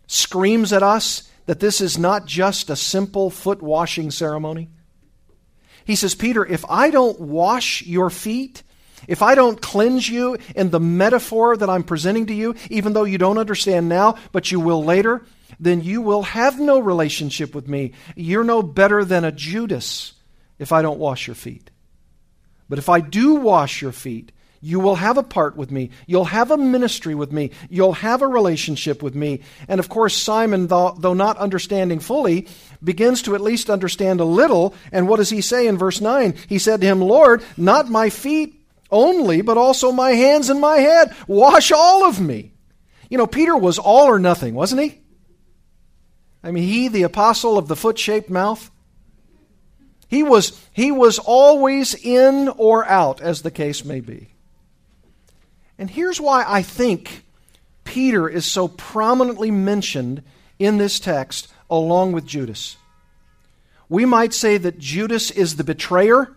screams 0.07 0.73
at 0.73 0.83
us 0.83 1.31
that 1.47 1.61
this 1.61 1.81
is 1.81 1.99
not 1.99 2.26
just 2.26 2.71
a 2.71 2.76
simple 2.76 3.31
foot 3.31 3.62
washing 3.62 4.11
ceremony? 4.11 4.71
He 5.85 5.97
says, 5.97 6.14
Peter, 6.14 6.45
if 6.45 6.64
I 6.69 6.91
don't 6.91 7.21
wash 7.21 7.83
your 7.83 8.11
feet, 8.11 8.62
if 9.07 9.23
I 9.23 9.35
don't 9.35 9.61
cleanse 9.61 10.09
you 10.09 10.38
in 10.57 10.71
the 10.71 10.81
metaphor 10.81 11.57
that 11.57 11.69
I'm 11.69 11.83
presenting 11.83 12.26
to 12.26 12.35
you, 12.35 12.55
even 12.71 12.95
though 12.95 13.05
you 13.05 13.19
don't 13.19 13.38
understand 13.38 13.88
now, 13.88 14.17
but 14.33 14.50
you 14.50 14.61
will 14.61 14.83
later, 14.83 15.26
then 15.60 15.82
you 15.82 16.02
will 16.02 16.22
have 16.22 16.58
no 16.58 16.78
relationship 16.78 17.54
with 17.54 17.68
me. 17.68 17.92
You're 18.16 18.44
no 18.44 18.62
better 18.62 19.04
than 19.04 19.24
a 19.24 19.32
Judas 19.32 20.14
if 20.58 20.72
I 20.72 20.82
don't 20.82 20.98
wash 20.98 21.26
your 21.26 21.36
feet. 21.36 21.70
But 22.68 22.78
if 22.78 22.88
I 22.88 23.00
do 23.00 23.34
wash 23.34 23.82
your 23.82 23.92
feet, 23.92 24.32
you 24.64 24.80
will 24.80 24.94
have 24.94 25.18
a 25.18 25.22
part 25.22 25.56
with 25.56 25.70
me. 25.70 25.90
You'll 26.06 26.24
have 26.24 26.50
a 26.50 26.56
ministry 26.56 27.14
with 27.14 27.30
me. 27.30 27.50
You'll 27.68 27.92
have 27.92 28.22
a 28.22 28.26
relationship 28.26 29.02
with 29.02 29.14
me. 29.14 29.40
And 29.68 29.78
of 29.78 29.90
course, 29.90 30.16
Simon, 30.16 30.68
though, 30.68 30.96
though, 30.98 31.12
not 31.12 31.36
understanding 31.36 32.00
fully, 32.00 32.48
begins 32.82 33.20
to 33.22 33.34
at 33.34 33.42
least 33.42 33.68
understand 33.68 34.20
a 34.20 34.24
little. 34.24 34.74
And 34.90 35.06
what 35.06 35.18
does 35.18 35.28
he 35.28 35.42
say 35.42 35.66
in 35.66 35.76
verse 35.76 36.00
9? 36.00 36.34
He 36.48 36.58
said 36.58 36.80
to 36.80 36.86
him, 36.86 37.02
Lord, 37.02 37.44
not 37.58 37.90
my 37.90 38.08
feet 38.08 38.58
only, 38.90 39.42
but 39.42 39.58
also 39.58 39.92
my 39.92 40.12
hands 40.12 40.48
and 40.48 40.62
my 40.62 40.78
head. 40.78 41.14
Wash 41.26 41.70
all 41.70 42.04
of 42.06 42.18
me. 42.18 42.54
You 43.10 43.18
know, 43.18 43.26
Peter 43.26 43.54
was 43.54 43.78
all 43.78 44.06
or 44.06 44.18
nothing, 44.18 44.54
wasn't 44.54 44.80
he? 44.80 45.02
I 46.44 46.50
mean, 46.50 46.64
he, 46.64 46.88
the 46.88 47.04
apostle 47.04 47.56
of 47.56 47.68
the 47.68 47.74
foot 47.74 47.98
shaped 47.98 48.28
mouth, 48.28 48.70
he 50.08 50.22
was, 50.22 50.62
he 50.72 50.92
was 50.92 51.18
always 51.18 51.94
in 51.94 52.48
or 52.48 52.84
out, 52.84 53.22
as 53.22 53.40
the 53.40 53.50
case 53.50 53.82
may 53.82 54.00
be. 54.00 54.28
And 55.78 55.88
here's 55.88 56.20
why 56.20 56.44
I 56.46 56.60
think 56.60 57.24
Peter 57.82 58.28
is 58.28 58.44
so 58.44 58.68
prominently 58.68 59.50
mentioned 59.50 60.22
in 60.58 60.76
this 60.76 61.00
text 61.00 61.52
along 61.70 62.12
with 62.12 62.26
Judas. 62.26 62.76
We 63.88 64.04
might 64.04 64.34
say 64.34 64.58
that 64.58 64.78
Judas 64.78 65.30
is 65.30 65.56
the 65.56 65.64
betrayer, 65.64 66.28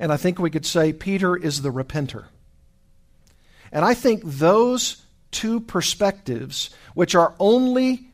and 0.00 0.12
I 0.12 0.16
think 0.16 0.40
we 0.40 0.50
could 0.50 0.66
say 0.66 0.92
Peter 0.92 1.36
is 1.36 1.62
the 1.62 1.72
repenter. 1.72 2.24
And 3.70 3.84
I 3.84 3.94
think 3.94 4.22
those 4.24 5.04
two 5.30 5.60
perspectives, 5.60 6.70
which 6.94 7.14
are 7.14 7.34
only 7.38 8.07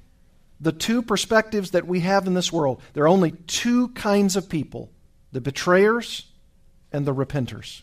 the 0.64 0.72
two 0.72 1.02
perspectives 1.02 1.72
that 1.72 1.86
we 1.86 2.00
have 2.00 2.26
in 2.26 2.34
this 2.34 2.52
world, 2.52 2.80
there 2.94 3.04
are 3.04 3.08
only 3.08 3.32
two 3.46 3.88
kinds 3.88 4.34
of 4.34 4.48
people 4.48 4.90
the 5.32 5.40
betrayers 5.40 6.26
and 6.92 7.04
the 7.06 7.14
repenters. 7.14 7.82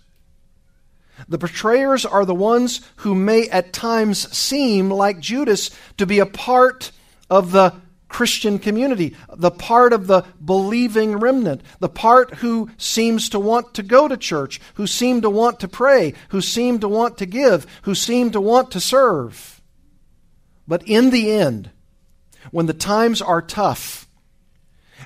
The 1.27 1.37
betrayers 1.37 2.05
are 2.05 2.25
the 2.25 2.33
ones 2.33 2.81
who 2.97 3.13
may 3.13 3.47
at 3.49 3.73
times 3.73 4.35
seem, 4.35 4.89
like 4.89 5.19
Judas, 5.19 5.69
to 5.97 6.05
be 6.05 6.19
a 6.19 6.25
part 6.25 6.91
of 7.29 7.51
the 7.51 7.75
Christian 8.07 8.57
community, 8.57 9.15
the 9.33 9.51
part 9.51 9.93
of 9.93 10.07
the 10.07 10.23
believing 10.43 11.17
remnant, 11.17 11.61
the 11.79 11.89
part 11.89 12.35
who 12.35 12.69
seems 12.77 13.29
to 13.29 13.39
want 13.39 13.73
to 13.75 13.83
go 13.83 14.07
to 14.07 14.17
church, 14.17 14.59
who 14.75 14.87
seem 14.87 15.21
to 15.21 15.29
want 15.29 15.59
to 15.59 15.67
pray, 15.67 16.13
who 16.29 16.41
seem 16.41 16.79
to 16.79 16.87
want 16.87 17.17
to 17.19 17.25
give, 17.25 17.67
who 17.83 17.93
seem 17.93 18.31
to 18.31 18.41
want 18.41 18.71
to 18.71 18.79
serve. 18.79 19.61
But 20.67 20.87
in 20.87 21.09
the 21.09 21.31
end, 21.31 21.69
when 22.49 22.65
the 22.65 22.73
times 22.73 23.21
are 23.21 23.41
tough, 23.41 24.07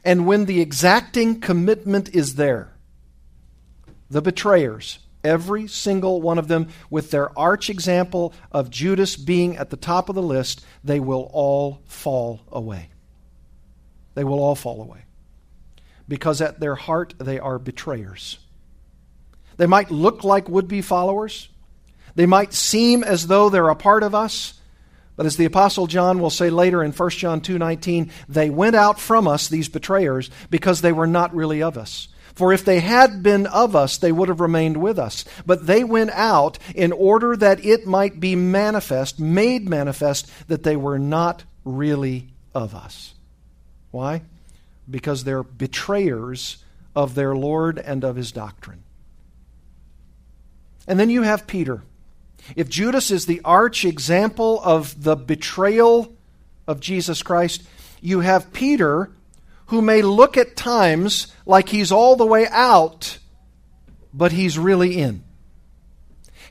and 0.04 0.26
when 0.26 0.46
the 0.46 0.62
exacting 0.62 1.40
commitment 1.40 2.16
is 2.16 2.36
there, 2.36 2.74
the 4.10 4.22
betrayers, 4.22 5.00
every 5.24 5.68
single 5.68 6.22
one 6.22 6.38
of 6.38 6.48
them, 6.48 6.70
with 6.90 7.12
their 7.12 7.38
arch 7.38 7.70
example 7.70 8.34
of 8.52 8.70
Judas 8.70 9.16
being 9.16 9.58
at 9.58 9.70
the 9.70 9.78
top 9.78 10.08
of 10.10 10.16
the 10.16 10.22
list, 10.22 10.64
they 10.84 11.00
will 11.00 11.30
all 11.34 11.82
fall 11.86 12.42
away. 12.52 12.90
They 14.14 14.24
will 14.24 14.40
all 14.40 14.56
fall 14.56 14.82
away. 14.82 15.06
Because 16.08 16.42
at 16.42 16.60
their 16.60 16.76
heart, 16.76 17.16
they 17.18 17.40
are 17.40 17.58
betrayers. 17.58 18.38
They 19.58 19.66
might 19.66 19.90
look 19.92 20.24
like 20.24 20.48
would 20.48 20.68
be 20.68 20.82
followers, 20.82 21.50
they 22.16 22.26
might 22.26 22.54
seem 22.54 23.04
as 23.04 23.28
though 23.28 23.50
they're 23.50 23.70
a 23.70 23.76
part 23.76 24.04
of 24.04 24.16
us. 24.16 24.54
But 25.16 25.26
as 25.26 25.38
the 25.38 25.46
apostle 25.46 25.88
John 25.88 26.20
will 26.20 26.30
say 26.30 26.50
later 26.50 26.84
in 26.84 26.92
1 26.92 27.10
John 27.12 27.42
2:19, 27.42 28.12
they 28.28 28.50
went 28.50 28.76
out 28.76 29.00
from 29.00 29.28
us 29.28 29.48
these 29.48 29.70
betrayers 29.70 30.30
because 30.50 30.82
they 30.82 30.92
were 30.92 31.08
not 31.08 31.36
really 31.36 31.62
of 31.62 31.78
us. 31.78 32.10
For 32.34 32.52
if 32.52 32.66
they 32.66 32.82
had 32.82 33.24
been 33.24 33.48
of 33.48 33.78
us, 33.78 33.98
they 33.98 34.12
would 34.12 34.28
have 34.28 34.42
remained 34.42 34.76
with 34.76 35.00
us. 35.00 35.24
But 35.46 35.68
they 35.68 35.86
went 35.86 36.12
out 36.12 36.60
in 36.76 36.92
order 36.92 37.38
that 37.38 37.64
it 37.66 37.88
might 37.88 38.20
be 38.20 38.36
manifest, 38.36 39.22
made 39.22 39.70
manifest, 39.70 40.30
that 40.50 40.64
they 40.64 40.76
were 40.76 41.00
not 41.00 41.46
really 41.64 42.28
of 42.54 42.76
us. 42.76 43.14
Why? 43.92 44.24
Because 44.90 45.24
they're 45.24 45.44
betrayers 45.44 46.58
of 46.94 47.16
their 47.16 47.34
Lord 47.36 47.80
and 47.80 48.04
of 48.04 48.18
his 48.18 48.34
doctrine. 48.34 48.84
And 50.88 51.00
then 51.00 51.10
you 51.10 51.22
have 51.22 51.48
Peter. 51.48 51.84
If 52.56 52.70
Judas 52.70 53.12
is 53.12 53.26
the 53.26 53.42
arch 53.44 53.86
example 53.86 54.62
of 54.64 55.04
the 55.04 55.16
betrayal 55.16 56.14
of 56.68 56.80
Jesus 56.80 57.24
Christ, 57.24 57.64
you 58.02 58.20
have 58.20 58.54
Peter 58.54 59.12
who 59.68 59.82
may 59.82 60.02
look 60.02 60.38
at 60.38 60.56
times 60.56 61.34
like 61.46 61.70
he's 61.70 61.92
all 61.92 62.16
the 62.16 62.26
way 62.26 62.48
out, 62.50 63.18
but 64.14 64.32
he's 64.32 64.60
really 64.60 65.00
in. 65.00 65.24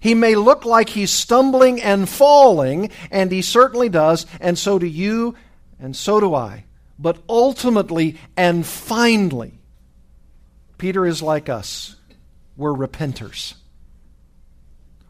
He 0.00 0.14
may 0.14 0.34
look 0.34 0.64
like 0.64 0.90
he's 0.90 1.10
stumbling 1.10 1.80
and 1.80 2.08
falling, 2.08 2.90
and 3.10 3.30
he 3.32 3.40
certainly 3.40 3.88
does, 3.88 4.26
and 4.40 4.58
so 4.58 4.78
do 4.78 4.86
you, 4.86 5.34
and 5.78 5.96
so 5.96 6.20
do 6.20 6.34
I. 6.34 6.64
But 6.98 7.18
ultimately 7.28 8.18
and 8.36 8.66
finally, 8.66 9.58
Peter 10.76 11.06
is 11.06 11.22
like 11.22 11.48
us. 11.48 11.96
We're 12.56 12.74
repenters. 12.74 13.54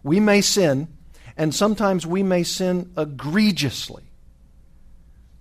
We 0.04 0.20
may 0.20 0.42
sin, 0.42 0.86
and 1.36 1.52
sometimes 1.52 2.06
we 2.06 2.22
may 2.22 2.44
sin 2.44 2.92
egregiously. 2.96 4.04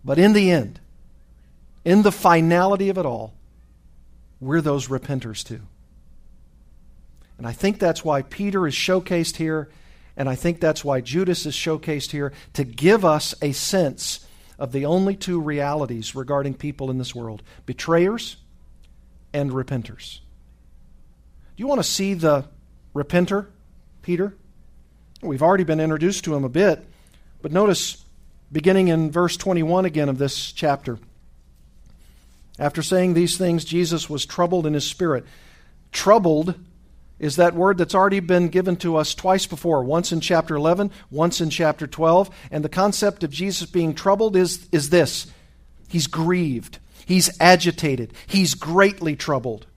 But 0.04 0.18
in 0.18 0.34
the 0.34 0.50
end, 0.50 0.80
in 1.86 2.02
the 2.02 2.12
finality 2.12 2.90
of 2.90 2.98
it 2.98 3.06
all, 3.06 3.34
we're 4.40 4.62
those 4.62 4.88
repenters 4.88 5.46
too. 5.46 5.62
And 7.38 7.46
I 7.46 7.52
think 7.52 7.78
that's 7.78 8.04
why 8.06 8.22
Peter 8.22 8.66
is 8.66 8.74
showcased 8.74 9.36
here, 9.36 9.70
and 10.16 10.30
I 10.30 10.36
think 10.36 10.60
that's 10.60 10.84
why 10.84 11.02
Judas 11.02 11.46
is 11.46 11.54
showcased 11.54 12.12
here 12.12 12.32
to 12.54 12.64
give 12.64 13.04
us 13.04 13.36
a 13.42 13.52
sense 13.52 14.26
of 14.58 14.72
the 14.72 14.86
only 14.86 15.16
two 15.16 15.42
realities 15.42 16.16
regarding 16.16 16.54
people 16.54 16.90
in 16.90 17.00
this 17.00 17.14
world 17.14 17.44
betrayers 17.66 18.38
and 19.34 19.52
repenters. 19.52 20.20
Do 21.56 21.62
you 21.62 21.68
want 21.68 21.80
to 21.80 21.88
see 21.88 22.14
the 22.14 22.46
repenter, 22.96 23.48
Peter? 24.02 24.36
We've 25.24 25.42
already 25.42 25.64
been 25.64 25.80
introduced 25.80 26.26
to 26.26 26.36
him 26.36 26.44
a 26.44 26.50
bit, 26.50 26.86
but 27.42 27.54
notice 27.54 28.04
beginning 28.52 28.90
in 28.90 29.10
verse 29.10 29.38
21 29.38 29.86
again 29.86 30.10
of 30.10 30.18
this 30.18 30.52
chapter. 30.52 31.00
After 32.60 32.84
saying 32.84 33.14
these 33.14 33.38
things, 33.38 33.64
Jesus 33.64 34.10
was 34.10 34.26
troubled 34.26 34.68
in 34.68 34.74
his 34.74 34.86
spirit. 34.86 35.26
Troubled 35.94 36.56
is 37.20 37.38
that 37.38 37.56
word 37.56 37.78
that's 37.78 37.96
already 37.96 38.20
been 38.20 38.50
given 38.50 38.76
to 38.78 38.98
us 38.98 39.16
twice 39.16 39.46
before, 39.46 39.82
once 39.84 40.12
in 40.12 40.20
chapter 40.20 40.56
11, 40.56 40.92
once 41.10 41.40
in 41.40 41.50
chapter 41.50 41.88
12. 41.88 42.30
And 42.52 42.64
the 42.64 42.70
concept 42.70 43.24
of 43.24 43.32
Jesus 43.32 43.70
being 43.70 43.94
troubled 43.96 44.36
is, 44.36 44.68
is 44.74 44.90
this 44.90 45.32
He's 45.88 46.08
grieved, 46.08 46.80
He's 47.06 47.30
agitated, 47.40 48.12
He's 48.28 48.56
greatly 48.56 49.16
troubled. 49.16 49.68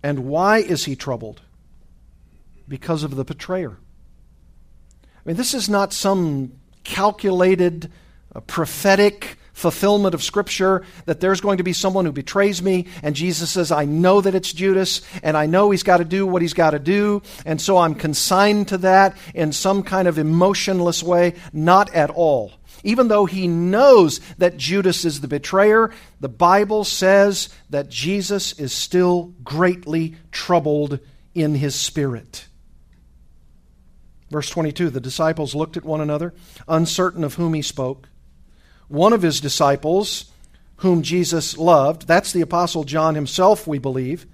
And 0.00 0.26
why 0.26 0.58
is 0.58 0.84
He 0.84 0.94
troubled? 0.94 1.40
Because 2.70 3.02
of 3.02 3.16
the 3.16 3.24
betrayer. 3.24 3.76
I 5.02 5.22
mean, 5.24 5.36
this 5.36 5.54
is 5.54 5.68
not 5.68 5.92
some 5.92 6.52
calculated, 6.84 7.90
uh, 8.34 8.40
prophetic, 8.40 9.36
fulfillment 9.52 10.14
of 10.14 10.22
Scripture 10.22 10.84
that 11.04 11.18
there's 11.18 11.40
going 11.40 11.58
to 11.58 11.64
be 11.64 11.72
someone 11.72 12.04
who 12.06 12.12
betrays 12.12 12.62
me, 12.62 12.86
and 13.02 13.16
Jesus 13.16 13.50
says, 13.50 13.72
I 13.72 13.86
know 13.86 14.20
that 14.20 14.36
it's 14.36 14.52
Judas, 14.52 15.02
and 15.24 15.36
I 15.36 15.46
know 15.46 15.72
he's 15.72 15.82
got 15.82 15.96
to 15.96 16.04
do 16.04 16.26
what 16.26 16.42
he's 16.42 16.54
got 16.54 16.70
to 16.70 16.78
do, 16.78 17.22
and 17.44 17.60
so 17.60 17.76
I'm 17.76 17.96
consigned 17.96 18.68
to 18.68 18.78
that 18.78 19.16
in 19.34 19.52
some 19.52 19.82
kind 19.82 20.06
of 20.06 20.16
emotionless 20.16 21.02
way. 21.02 21.34
Not 21.52 21.92
at 21.92 22.10
all. 22.10 22.52
Even 22.84 23.08
though 23.08 23.26
he 23.26 23.48
knows 23.48 24.20
that 24.38 24.56
Judas 24.56 25.04
is 25.04 25.20
the 25.20 25.28
betrayer, 25.28 25.90
the 26.20 26.28
Bible 26.28 26.84
says 26.84 27.48
that 27.68 27.90
Jesus 27.90 28.52
is 28.60 28.72
still 28.72 29.34
greatly 29.42 30.14
troubled 30.30 31.00
in 31.34 31.56
his 31.56 31.74
spirit. 31.74 32.46
Verse 34.30 34.48
22 34.48 34.90
The 34.90 35.00
disciples 35.00 35.54
looked 35.54 35.76
at 35.76 35.84
one 35.84 36.00
another, 36.00 36.32
uncertain 36.68 37.24
of 37.24 37.34
whom 37.34 37.54
he 37.54 37.62
spoke 37.62 38.08
one 38.90 39.12
of 39.12 39.22
his 39.22 39.40
disciples, 39.40 40.32
whom 40.78 41.02
Jesus 41.02 41.56
loved, 41.56 42.08
that's 42.08 42.32
the 42.32 42.40
Apostle 42.40 42.82
John 42.82 43.14
himself, 43.14 43.66
we 43.66 43.78
believe, 43.78 44.26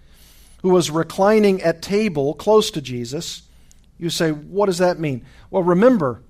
who 0.63 0.71
was 0.71 0.91
reclining 0.91 1.61
at 1.63 1.83
table 1.83 2.33
close 2.33 2.71
to 2.71 2.81
Jesus. 2.81 3.43
You 3.99 4.09
say, 4.09 4.31
what 4.31 4.67
does 4.67 4.79
that 4.79 4.99
mean? 4.99 5.27
Well, 5.51 5.63
remember, 5.63 6.23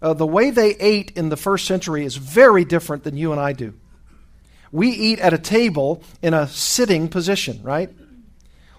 uh, 0.00 0.14
the 0.14 0.26
way 0.26 0.50
they 0.50 0.74
ate 0.76 1.12
in 1.16 1.28
the 1.28 1.36
first 1.36 1.66
century 1.66 2.06
is 2.06 2.16
very 2.16 2.64
different 2.64 3.04
than 3.04 3.18
you 3.18 3.30
and 3.30 3.40
I 3.40 3.52
do. 3.52 3.74
We 4.72 4.88
eat 4.88 5.18
at 5.18 5.34
a 5.34 5.38
table 5.38 6.02
in 6.22 6.32
a 6.32 6.48
sitting 6.48 7.08
position, 7.08 7.60
right? 7.62 7.90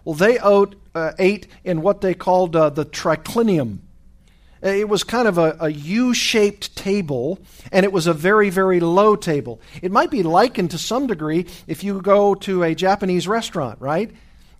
Well, 0.03 0.15
they 0.15 0.39
ate, 0.39 0.75
uh, 0.95 1.11
ate 1.19 1.47
in 1.63 1.83
what 1.83 2.01
they 2.01 2.15
called 2.15 2.55
uh, 2.55 2.71
the 2.71 2.85
triclinium. 2.85 3.79
It 4.61 4.89
was 4.89 5.03
kind 5.03 5.27
of 5.27 5.37
a 5.37 5.55
a 5.59 5.69
U 5.69 6.13
shaped 6.13 6.75
table, 6.75 7.39
and 7.71 7.85
it 7.85 7.91
was 7.91 8.07
a 8.07 8.13
very, 8.13 8.49
very 8.49 8.79
low 8.79 9.15
table. 9.15 9.59
It 9.81 9.91
might 9.91 10.11
be 10.11 10.23
likened 10.23 10.71
to 10.71 10.77
some 10.77 11.07
degree 11.07 11.45
if 11.67 11.83
you 11.83 12.01
go 12.01 12.35
to 12.35 12.63
a 12.63 12.75
Japanese 12.75 13.27
restaurant, 13.27 13.79
right? 13.81 14.11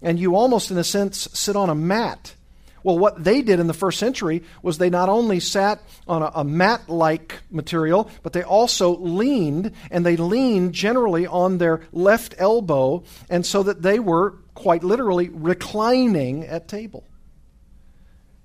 And 0.01 0.19
you 0.19 0.36
almost, 0.36 0.71
in 0.71 0.77
a 0.77 0.83
sense, 0.83 1.27
sit 1.33 1.55
on 1.55 1.69
a 1.69 1.75
mat. 1.75 2.36
Well, 2.83 2.99
what 2.99 3.21
they 3.21 3.41
did 3.41 3.60
in 3.60 3.67
the 3.67 3.73
first 3.73 3.99
century 3.99 4.43
was 4.62 4.77
they 4.77 4.89
not 4.89 5.10
only 5.10 5.39
sat 5.39 5.81
on 6.07 6.21
a, 6.21 6.31
a 6.36 6.43
mat 6.43 6.88
like 6.88 7.39
material, 7.49 8.10
but 8.23 8.33
they 8.33 8.43
also 8.43 8.95
leaned, 8.97 9.71
and 9.91 10.05
they 10.05 10.15
leaned 10.15 10.73
generally 10.73 11.25
on 11.27 11.57
their 11.57 11.81
left 11.91 12.36
elbow, 12.38 13.03
and 13.29 13.45
so 13.45 13.63
that 13.63 13.81
they 13.81 13.99
were 13.99 14.36
quite 14.53 14.83
literally 14.83 15.29
reclining 15.29 16.45
at 16.45 16.67
table. 16.67 17.03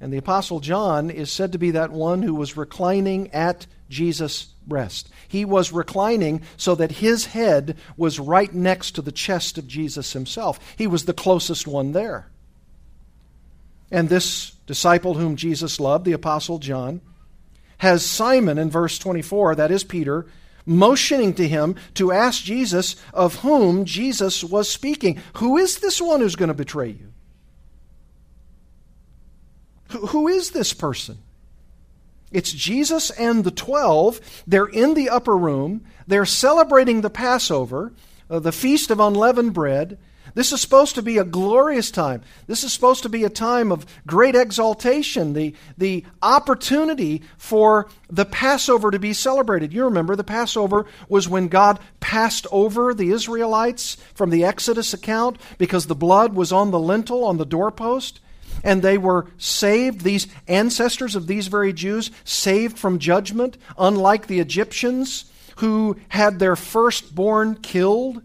And 0.02 0.12
the 0.12 0.18
Apostle 0.18 0.58
John 0.58 1.10
is 1.10 1.30
said 1.30 1.52
to 1.52 1.58
be 1.58 1.70
that 1.70 1.92
one 1.92 2.22
who 2.22 2.34
was 2.34 2.56
reclining 2.56 3.30
at 3.30 3.68
Jesus' 3.88 4.46
breast. 4.66 5.08
He 5.28 5.44
was 5.44 5.70
reclining 5.70 6.42
so 6.56 6.74
that 6.74 6.90
his 6.90 7.26
head 7.26 7.76
was 7.96 8.18
right 8.18 8.52
next 8.52 8.96
to 8.96 9.02
the 9.02 9.12
chest 9.12 9.58
of 9.58 9.68
Jesus 9.68 10.12
himself. 10.12 10.58
He 10.76 10.88
was 10.88 11.04
the 11.04 11.12
closest 11.12 11.68
one 11.68 11.92
there. 11.92 12.26
And 13.92 14.08
this 14.08 14.50
disciple 14.66 15.14
whom 15.14 15.36
Jesus 15.36 15.78
loved, 15.78 16.04
the 16.04 16.12
Apostle 16.12 16.58
John, 16.58 17.00
has 17.78 18.04
Simon 18.04 18.58
in 18.58 18.70
verse 18.70 18.98
24, 18.98 19.54
that 19.54 19.70
is 19.70 19.84
Peter, 19.84 20.26
motioning 20.66 21.32
to 21.34 21.46
him 21.46 21.76
to 21.94 22.10
ask 22.10 22.42
Jesus 22.42 22.96
of 23.14 23.36
whom 23.36 23.84
Jesus 23.84 24.42
was 24.42 24.68
speaking. 24.68 25.20
Who 25.34 25.58
is 25.58 25.78
this 25.78 26.02
one 26.02 26.18
who's 26.18 26.34
going 26.34 26.48
to 26.48 26.54
betray 26.54 26.88
you? 26.88 27.11
Who 29.92 30.28
is 30.28 30.50
this 30.50 30.72
person? 30.72 31.18
It's 32.30 32.52
Jesus 32.52 33.10
and 33.10 33.44
the 33.44 33.50
twelve. 33.50 34.20
They're 34.46 34.66
in 34.66 34.94
the 34.94 35.10
upper 35.10 35.36
room. 35.36 35.84
They're 36.06 36.26
celebrating 36.26 37.00
the 37.00 37.10
Passover, 37.10 37.92
uh, 38.30 38.38
the 38.38 38.52
Feast 38.52 38.90
of 38.90 39.00
Unleavened 39.00 39.52
Bread. 39.52 39.98
This 40.34 40.50
is 40.50 40.62
supposed 40.62 40.94
to 40.94 41.02
be 41.02 41.18
a 41.18 41.24
glorious 41.24 41.90
time. 41.90 42.22
This 42.46 42.64
is 42.64 42.72
supposed 42.72 43.02
to 43.02 43.10
be 43.10 43.24
a 43.24 43.28
time 43.28 43.70
of 43.70 43.84
great 44.06 44.34
exaltation, 44.34 45.34
the, 45.34 45.54
the 45.76 46.06
opportunity 46.22 47.20
for 47.36 47.90
the 48.08 48.24
Passover 48.24 48.90
to 48.90 48.98
be 48.98 49.12
celebrated. 49.12 49.74
You 49.74 49.84
remember 49.84 50.16
the 50.16 50.24
Passover 50.24 50.86
was 51.06 51.28
when 51.28 51.48
God 51.48 51.80
passed 52.00 52.46
over 52.50 52.94
the 52.94 53.10
Israelites 53.10 53.98
from 54.14 54.30
the 54.30 54.42
Exodus 54.42 54.94
account 54.94 55.38
because 55.58 55.86
the 55.86 55.94
blood 55.94 56.32
was 56.34 56.50
on 56.50 56.70
the 56.70 56.80
lintel, 56.80 57.24
on 57.24 57.36
the 57.36 57.44
doorpost, 57.44 58.20
and 58.62 58.82
they 58.82 58.98
were 58.98 59.26
saved, 59.38 60.02
these 60.02 60.26
ancestors 60.48 61.16
of 61.16 61.26
these 61.26 61.48
very 61.48 61.72
Jews, 61.72 62.10
saved 62.24 62.78
from 62.78 62.98
judgment, 62.98 63.58
unlike 63.78 64.26
the 64.26 64.40
Egyptians 64.40 65.24
who 65.56 65.96
had 66.08 66.38
their 66.38 66.56
firstborn 66.56 67.56
killed 67.56 68.22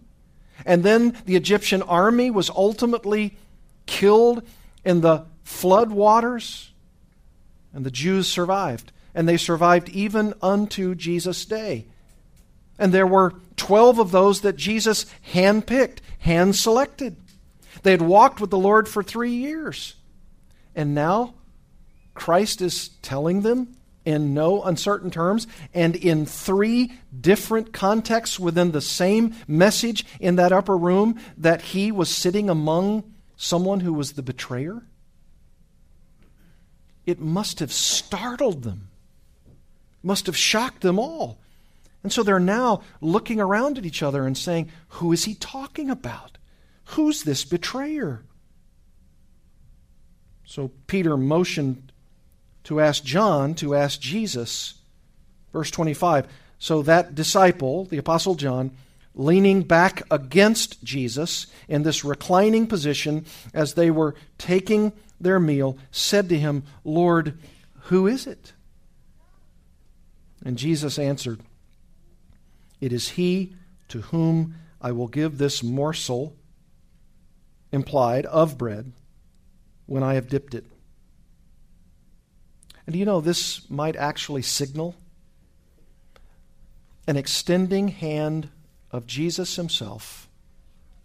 and 0.67 0.83
then 0.83 1.17
the 1.25 1.37
Egyptian 1.37 1.81
army 1.81 2.29
was 2.29 2.49
ultimately 2.49 3.37
killed 3.85 4.43
in 4.83 4.99
the 4.99 5.25
flood 5.43 5.91
waters. 5.91 6.71
And 7.73 7.85
the 7.85 7.91
Jews 7.91 8.27
survived. 8.27 8.91
And 9.15 9.27
they 9.27 9.37
survived 9.37 9.89
even 9.89 10.33
unto 10.41 10.93
Jesus' 10.93 11.45
day. 11.45 11.85
And 12.77 12.93
there 12.93 13.07
were 13.07 13.33
12 13.55 13.97
of 13.97 14.11
those 14.11 14.41
that 14.41 14.57
Jesus 14.57 15.05
handpicked, 15.33 15.99
hand 16.19 16.55
selected. 16.55 17.15
They 17.83 17.91
had 17.91 18.01
walked 18.01 18.41
with 18.41 18.49
the 18.49 18.57
Lord 18.57 18.87
for 18.89 19.01
three 19.01 19.31
years. 19.31 19.95
And 20.77 20.93
now 20.93 21.33
Christ 22.13 22.61
is 22.61 22.89
telling 23.01 23.41
them 23.41 23.75
in 24.05 24.35
no 24.35 24.63
uncertain 24.63 25.09
terms 25.09 25.47
and 25.73 25.95
in 25.95 26.25
three 26.25 26.93
different 27.19 27.73
contexts 27.73 28.39
within 28.39 28.71
the 28.71 28.79
same 28.79 29.33
message 29.47 30.05
in 30.19 30.35
that 30.37 30.53
upper 30.53 30.77
room 30.77 31.19
that 31.35 31.61
he 31.61 31.91
was 31.91 32.09
sitting 32.09 32.47
among 32.49 33.11
someone 33.35 33.79
who 33.79 33.91
was 33.91 34.13
the 34.13 34.21
betrayer? 34.21 34.83
It 37.07 37.19
must 37.19 37.59
have 37.59 37.73
startled 37.73 38.61
them, 38.61 38.89
must 40.03 40.27
have 40.27 40.37
shocked 40.37 40.81
them 40.81 40.99
all. 40.99 41.39
And 42.03 42.13
so 42.13 42.21
they're 42.21 42.39
now 42.39 42.83
looking 43.01 43.41
around 43.41 43.79
at 43.79 43.85
each 43.85 44.03
other 44.03 44.27
and 44.27 44.37
saying, 44.37 44.69
Who 44.89 45.11
is 45.11 45.25
he 45.25 45.33
talking 45.33 45.89
about? 45.89 46.37
Who's 46.91 47.23
this 47.23 47.43
betrayer? 47.43 48.23
So 50.47 50.71
Peter 50.87 51.17
motioned 51.17 51.91
to 52.63 52.79
ask 52.79 53.03
John 53.03 53.53
to 53.55 53.75
ask 53.75 53.99
Jesus. 53.99 54.75
Verse 55.51 55.69
25. 55.69 56.25
So 56.57 56.81
that 56.83 57.13
disciple, 57.13 57.85
the 57.85 57.97
Apostle 57.97 58.35
John, 58.35 58.71
leaning 59.13 59.63
back 59.63 60.03
against 60.09 60.81
Jesus 60.83 61.47
in 61.67 61.83
this 61.83 62.05
reclining 62.05 62.65
position 62.65 63.25
as 63.53 63.73
they 63.73 63.91
were 63.91 64.15
taking 64.37 64.93
their 65.19 65.39
meal, 65.39 65.77
said 65.91 66.29
to 66.29 66.39
him, 66.39 66.63
Lord, 66.85 67.37
who 67.81 68.07
is 68.07 68.25
it? 68.25 68.53
And 70.45 70.57
Jesus 70.57 70.97
answered, 70.97 71.41
It 72.79 72.93
is 72.93 73.09
he 73.09 73.53
to 73.89 74.01
whom 74.01 74.55
I 74.81 74.93
will 74.93 75.07
give 75.07 75.37
this 75.37 75.61
morsel, 75.61 76.35
implied, 77.71 78.25
of 78.27 78.57
bread, 78.57 78.93
when 79.87 80.03
I 80.03 80.13
have 80.13 80.29
dipped 80.29 80.53
it. 80.53 80.65
And 82.85 82.93
do 82.93 82.99
you 82.99 83.05
know 83.05 83.19
this 83.19 83.69
might 83.69 83.95
actually 83.95 84.43
signal 84.43 84.95
an 87.07 87.17
extending 87.17 87.87
hand 87.87 88.49
of 88.91 89.07
Jesus 89.07 89.55
himself, 89.55 90.29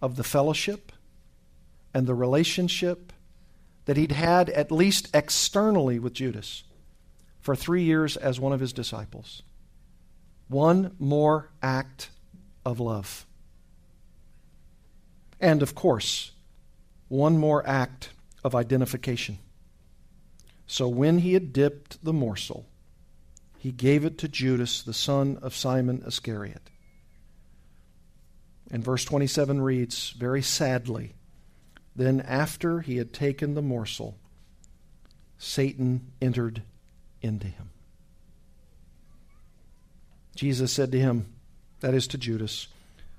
of 0.00 0.16
the 0.16 0.24
fellowship 0.24 0.92
and 1.94 2.06
the 2.06 2.14
relationship 2.14 3.12
that 3.84 3.96
he'd 3.96 4.12
had, 4.12 4.50
at 4.50 4.70
least 4.70 5.08
externally, 5.14 5.98
with 5.98 6.12
Judas 6.12 6.64
for 7.40 7.56
three 7.56 7.82
years 7.82 8.16
as 8.16 8.38
one 8.38 8.52
of 8.52 8.60
his 8.60 8.72
disciples. 8.72 9.42
One 10.48 10.94
more 10.98 11.50
act 11.62 12.10
of 12.64 12.78
love. 12.78 13.26
And 15.40 15.62
of 15.62 15.74
course, 15.74 16.32
one 17.08 17.36
more 17.36 17.66
act 17.66 18.10
of 18.44 18.54
identification. 18.54 19.38
So 20.66 20.88
when 20.88 21.18
he 21.18 21.34
had 21.34 21.52
dipped 21.52 22.04
the 22.04 22.12
morsel, 22.12 22.66
he 23.58 23.72
gave 23.72 24.04
it 24.04 24.18
to 24.18 24.28
Judas, 24.28 24.82
the 24.82 24.94
son 24.94 25.38
of 25.42 25.54
Simon 25.54 26.02
Iscariot. 26.06 26.70
And 28.70 28.82
verse 28.82 29.04
27 29.04 29.60
reads 29.60 30.10
very 30.10 30.42
sadly 30.42 31.14
Then 31.94 32.20
after 32.20 32.80
he 32.80 32.96
had 32.96 33.12
taken 33.12 33.54
the 33.54 33.62
morsel, 33.62 34.18
Satan 35.38 36.12
entered 36.20 36.62
into 37.20 37.46
him. 37.46 37.70
Jesus 40.34 40.72
said 40.72 40.90
to 40.92 40.98
him, 40.98 41.26
that 41.82 41.94
is 41.94 42.06
to 42.08 42.18
Judas, 42.18 42.68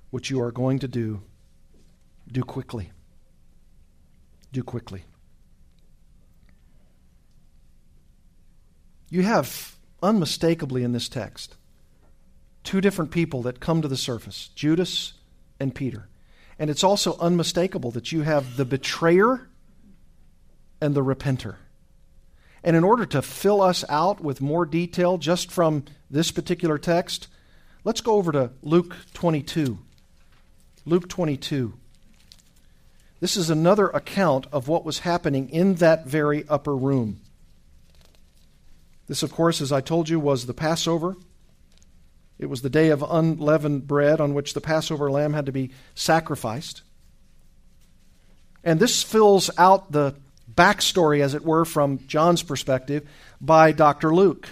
what 0.09 0.29
you 0.29 0.41
are 0.41 0.51
going 0.51 0.79
to 0.79 0.87
do, 0.87 1.21
do 2.31 2.43
quickly. 2.43 2.91
Do 4.53 4.63
quickly. 4.63 5.03
You 9.13 9.21
have 9.21 9.75
unmistakably 10.01 10.83
in 10.83 10.91
this 10.91 11.07
text 11.07 11.55
two 12.63 12.81
different 12.81 13.11
people 13.11 13.43
that 13.43 13.59
come 13.59 13.83
to 13.83 13.87
the 13.87 13.95
surface 13.95 14.49
Judas 14.55 15.13
and 15.59 15.75
Peter. 15.75 16.07
And 16.57 16.67
it's 16.67 16.83
also 16.83 17.15
unmistakable 17.19 17.91
that 17.91 18.11
you 18.11 18.23
have 18.23 18.57
the 18.57 18.65
betrayer 18.65 19.47
and 20.81 20.95
the 20.95 21.03
repenter. 21.03 21.57
And 22.63 22.75
in 22.75 22.83
order 22.83 23.05
to 23.05 23.21
fill 23.21 23.61
us 23.61 23.85
out 23.87 24.19
with 24.19 24.41
more 24.41 24.65
detail 24.65 25.19
just 25.19 25.51
from 25.51 25.85
this 26.09 26.31
particular 26.31 26.79
text, 26.79 27.27
let's 27.83 28.01
go 28.01 28.15
over 28.15 28.31
to 28.31 28.49
Luke 28.63 28.95
22. 29.13 29.77
Luke 30.87 31.07
22. 31.07 31.75
This 33.19 33.37
is 33.37 33.51
another 33.51 33.89
account 33.89 34.47
of 34.51 34.67
what 34.67 34.83
was 34.83 34.99
happening 34.99 35.49
in 35.49 35.75
that 35.75 36.07
very 36.07 36.47
upper 36.49 36.75
room. 36.75 37.21
This, 39.07 39.23
of 39.23 39.31
course, 39.31 39.61
as 39.61 39.71
I 39.71 39.81
told 39.81 40.09
you, 40.09 40.19
was 40.19 40.45
the 40.45 40.53
Passover. 40.53 41.15
It 42.39 42.47
was 42.47 42.61
the 42.61 42.69
day 42.69 42.89
of 42.89 43.03
unleavened 43.03 43.87
bread 43.87 44.19
on 44.19 44.33
which 44.33 44.53
the 44.53 44.61
Passover 44.61 45.11
lamb 45.11 45.33
had 45.33 45.45
to 45.45 45.51
be 45.51 45.71
sacrificed. 45.95 46.81
And 48.63 48.79
this 48.79 49.03
fills 49.03 49.49
out 49.57 49.91
the 49.91 50.15
backstory, 50.53 51.21
as 51.21 51.33
it 51.33 51.43
were, 51.43 51.65
from 51.65 51.99
John's 52.07 52.43
perspective 52.43 53.07
by 53.41 53.71
Dr. 53.71 54.13
Luke. 54.13 54.49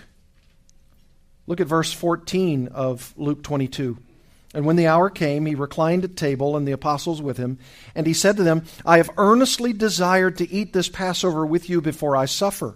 Look 1.47 1.59
at 1.59 1.67
verse 1.67 1.91
14 1.91 2.67
of 2.69 3.13
Luke 3.17 3.43
22. 3.43 3.97
And 4.53 4.65
when 4.65 4.75
the 4.75 4.87
hour 4.87 5.09
came, 5.09 5.45
he 5.45 5.55
reclined 5.55 6.03
at 6.03 6.17
table, 6.17 6.57
and 6.57 6.67
the 6.67 6.73
apostles 6.73 7.21
with 7.21 7.37
him. 7.37 7.57
And 7.95 8.05
he 8.05 8.13
said 8.13 8.37
to 8.37 8.43
them, 8.43 8.65
I 8.85 8.97
have 8.97 9.09
earnestly 9.17 9.71
desired 9.71 10.37
to 10.37 10.51
eat 10.51 10.73
this 10.73 10.89
Passover 10.89 11.45
with 11.45 11.69
you 11.69 11.81
before 11.81 12.17
I 12.17 12.25
suffer. 12.25 12.75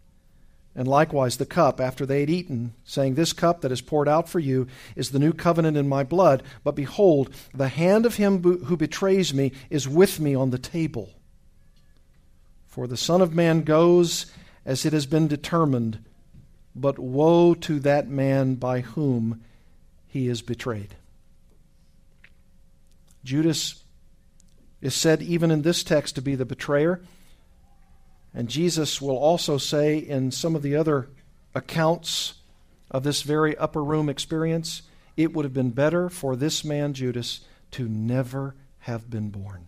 And 0.73 0.87
likewise 0.87 1.37
the 1.37 1.45
cup 1.45 1.81
after 1.81 2.05
they 2.05 2.21
had 2.21 2.29
eaten, 2.29 2.73
saying, 2.85 3.15
This 3.15 3.33
cup 3.33 3.61
that 3.61 3.71
is 3.71 3.81
poured 3.81 4.07
out 4.07 4.29
for 4.29 4.39
you 4.39 4.67
is 4.95 5.11
the 5.11 5.19
new 5.19 5.33
covenant 5.33 5.75
in 5.75 5.89
my 5.89 6.03
blood. 6.03 6.43
But 6.63 6.75
behold, 6.75 7.29
the 7.53 7.67
hand 7.67 8.05
of 8.05 8.15
him 8.15 8.41
who 8.41 8.77
betrays 8.77 9.33
me 9.33 9.51
is 9.69 9.87
with 9.87 10.19
me 10.19 10.33
on 10.33 10.51
the 10.51 10.57
table. 10.57 11.09
For 12.67 12.87
the 12.87 12.95
Son 12.95 13.21
of 13.21 13.35
Man 13.35 13.63
goes 13.63 14.31
as 14.65 14.85
it 14.85 14.93
has 14.93 15.05
been 15.05 15.27
determined, 15.27 15.99
but 16.73 16.97
woe 16.97 17.53
to 17.53 17.79
that 17.81 18.07
man 18.07 18.55
by 18.55 18.79
whom 18.79 19.41
he 20.07 20.29
is 20.29 20.41
betrayed. 20.41 20.95
Judas 23.25 23.83
is 24.81 24.95
said, 24.95 25.21
even 25.21 25.51
in 25.51 25.63
this 25.63 25.83
text, 25.83 26.15
to 26.15 26.21
be 26.21 26.35
the 26.35 26.45
betrayer. 26.45 27.01
And 28.33 28.47
Jesus 28.47 29.01
will 29.01 29.17
also 29.17 29.57
say 29.57 29.97
in 29.97 30.31
some 30.31 30.55
of 30.55 30.61
the 30.61 30.75
other 30.75 31.09
accounts 31.53 32.35
of 32.89 33.03
this 33.03 33.23
very 33.23 33.57
upper 33.57 33.83
room 33.83 34.09
experience, 34.09 34.83
it 35.17 35.33
would 35.33 35.45
have 35.45 35.53
been 35.53 35.71
better 35.71 36.09
for 36.09 36.35
this 36.35 36.63
man, 36.63 36.93
Judas, 36.93 37.41
to 37.71 37.87
never 37.87 38.55
have 38.79 39.09
been 39.09 39.29
born. 39.29 39.67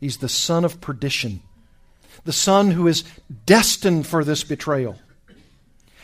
He's 0.00 0.18
the 0.18 0.28
son 0.28 0.64
of 0.64 0.80
perdition, 0.80 1.42
the 2.24 2.32
son 2.32 2.72
who 2.72 2.86
is 2.86 3.04
destined 3.46 4.06
for 4.06 4.24
this 4.24 4.44
betrayal. 4.44 4.96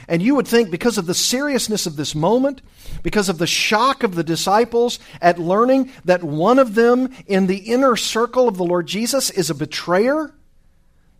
And 0.06 0.20
you 0.20 0.34
would 0.34 0.46
think, 0.46 0.70
because 0.70 0.98
of 0.98 1.06
the 1.06 1.14
seriousness 1.14 1.86
of 1.86 1.96
this 1.96 2.14
moment, 2.14 2.60
because 3.02 3.28
of 3.28 3.38
the 3.38 3.46
shock 3.46 4.02
of 4.02 4.14
the 4.14 4.24
disciples 4.24 4.98
at 5.20 5.38
learning 5.38 5.90
that 6.04 6.22
one 6.22 6.58
of 6.58 6.74
them 6.74 7.10
in 7.26 7.46
the 7.46 7.58
inner 7.58 7.96
circle 7.96 8.46
of 8.46 8.56
the 8.56 8.64
Lord 8.64 8.86
Jesus 8.86 9.30
is 9.30 9.48
a 9.48 9.54
betrayer, 9.54 10.34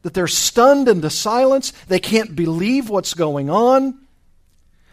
that 0.05 0.15
they're 0.15 0.29
stunned 0.29 0.87
into 0.87 1.11
silence. 1.11 1.73
They 1.89 1.99
can't 1.99 2.37
believe 2.37 2.89
what's 2.89 3.15
going 3.15 3.51
on. 3.51 3.99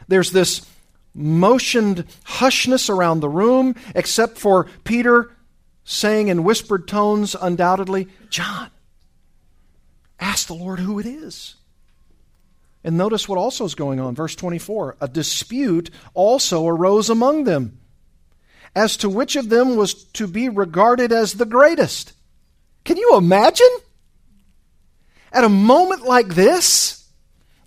There's 0.07 0.31
this 0.31 0.65
motioned 1.13 2.05
hushness 2.23 2.89
around 2.89 3.19
the 3.19 3.29
room, 3.29 3.75
except 3.93 4.37
for 4.37 4.67
Peter 4.85 5.29
saying 5.83 6.29
in 6.29 6.45
whispered 6.45 6.87
tones, 6.87 7.35
undoubtedly, 7.39 8.07
John, 8.29 8.71
ask 10.17 10.47
the 10.47 10.53
Lord 10.53 10.79
who 10.79 10.97
it 10.97 11.05
is. 11.05 11.55
And 12.83 12.97
notice 12.97 13.27
what 13.27 13.37
also 13.37 13.65
is 13.65 13.75
going 13.75 13.99
on. 13.99 14.15
Verse 14.15 14.35
24 14.35 14.95
A 15.01 15.07
dispute 15.09 15.91
also 16.13 16.65
arose 16.65 17.09
among 17.09 17.43
them 17.43 17.79
as 18.73 18.95
to 18.97 19.09
which 19.09 19.35
of 19.35 19.49
them 19.49 19.75
was 19.75 19.93
to 19.93 20.25
be 20.25 20.47
regarded 20.47 21.11
as 21.11 21.33
the 21.33 21.45
greatest. 21.45 22.13
Can 22.85 22.95
you 22.95 23.17
imagine? 23.17 23.67
At 25.31 25.43
a 25.43 25.49
moment 25.49 26.03
like 26.03 26.29
this, 26.29 27.07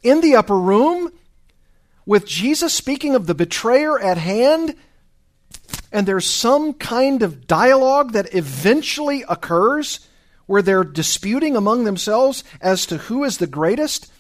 in 0.03 0.21
the 0.21 0.37
upper 0.37 0.59
room, 0.59 1.11
with 2.07 2.27
Jesus 2.27 2.75
speaking 2.75 3.15
of 3.15 3.27
the 3.27 3.35
betrayer 3.35 3.99
at 3.99 4.19
hand, 4.19 4.75
and 5.91 6.07
there's 6.07 6.27
some 6.27 6.75
kind 6.75 7.23
of 7.23 7.47
dialogue 7.47 8.13
that 8.13 8.35
eventually 8.35 9.25
occurs 9.29 10.07
where 10.47 10.61
they're 10.61 10.85
disputing 10.85 11.57
among 11.57 11.85
themselves 11.85 12.45
as 12.61 12.85
to 12.87 12.99
who 12.99 13.25
is 13.25 13.39
the 13.39 13.47
greatest, 13.47 14.13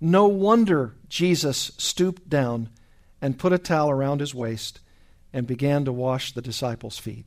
no 0.00 0.26
wonder 0.26 0.94
Jesus 1.08 1.72
stooped 1.78 2.28
down 2.28 2.68
and 3.20 3.38
put 3.38 3.52
a 3.52 3.58
towel 3.58 3.90
around 3.90 4.20
his 4.20 4.34
waist 4.34 4.80
and 5.32 5.46
began 5.46 5.84
to 5.84 5.92
wash 5.92 6.32
the 6.32 6.42
disciples' 6.42 6.98
feet. 6.98 7.24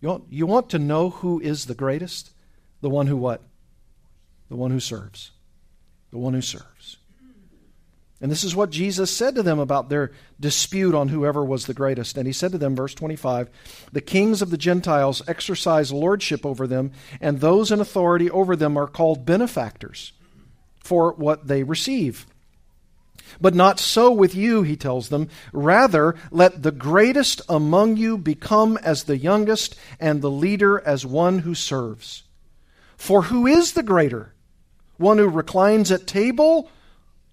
You 0.00 0.08
want, 0.08 0.24
you 0.30 0.46
want 0.46 0.70
to 0.70 0.78
know 0.78 1.10
who 1.10 1.40
is 1.40 1.66
the 1.66 1.74
greatest? 1.74 2.32
The 2.80 2.90
one 2.90 3.06
who 3.06 3.16
what? 3.16 3.42
The 4.48 4.56
one 4.56 4.70
who 4.70 4.80
serves. 4.80 5.32
The 6.10 6.18
one 6.18 6.34
who 6.34 6.42
serves. 6.42 6.96
And 8.20 8.30
this 8.30 8.44
is 8.44 8.56
what 8.56 8.70
Jesus 8.70 9.14
said 9.14 9.34
to 9.34 9.42
them 9.42 9.58
about 9.58 9.90
their 9.90 10.12
dispute 10.40 10.94
on 10.94 11.08
whoever 11.08 11.44
was 11.44 11.66
the 11.66 11.74
greatest. 11.74 12.16
And 12.16 12.26
he 12.26 12.32
said 12.32 12.52
to 12.52 12.58
them, 12.58 12.74
verse 12.74 12.94
25, 12.94 13.50
The 13.92 14.00
kings 14.00 14.40
of 14.40 14.50
the 14.50 14.56
Gentiles 14.56 15.20
exercise 15.28 15.92
lordship 15.92 16.46
over 16.46 16.66
them, 16.66 16.92
and 17.20 17.40
those 17.40 17.70
in 17.70 17.80
authority 17.80 18.30
over 18.30 18.56
them 18.56 18.78
are 18.78 18.86
called 18.86 19.26
benefactors 19.26 20.12
for 20.78 21.12
what 21.12 21.46
they 21.46 21.62
receive. 21.62 22.26
But 23.38 23.54
not 23.54 23.78
so 23.78 24.10
with 24.10 24.34
you, 24.34 24.62
he 24.62 24.76
tells 24.76 25.10
them. 25.10 25.28
Rather, 25.52 26.14
let 26.30 26.62
the 26.62 26.72
greatest 26.72 27.42
among 27.48 27.98
you 27.98 28.16
become 28.16 28.78
as 28.78 29.04
the 29.04 29.18
youngest, 29.18 29.76
and 30.00 30.22
the 30.22 30.30
leader 30.30 30.80
as 30.80 31.04
one 31.04 31.40
who 31.40 31.54
serves. 31.54 32.22
For 32.96 33.22
who 33.22 33.46
is 33.46 33.72
the 33.72 33.82
greater? 33.82 34.32
One 34.96 35.18
who 35.18 35.28
reclines 35.28 35.90
at 35.92 36.06
table 36.06 36.70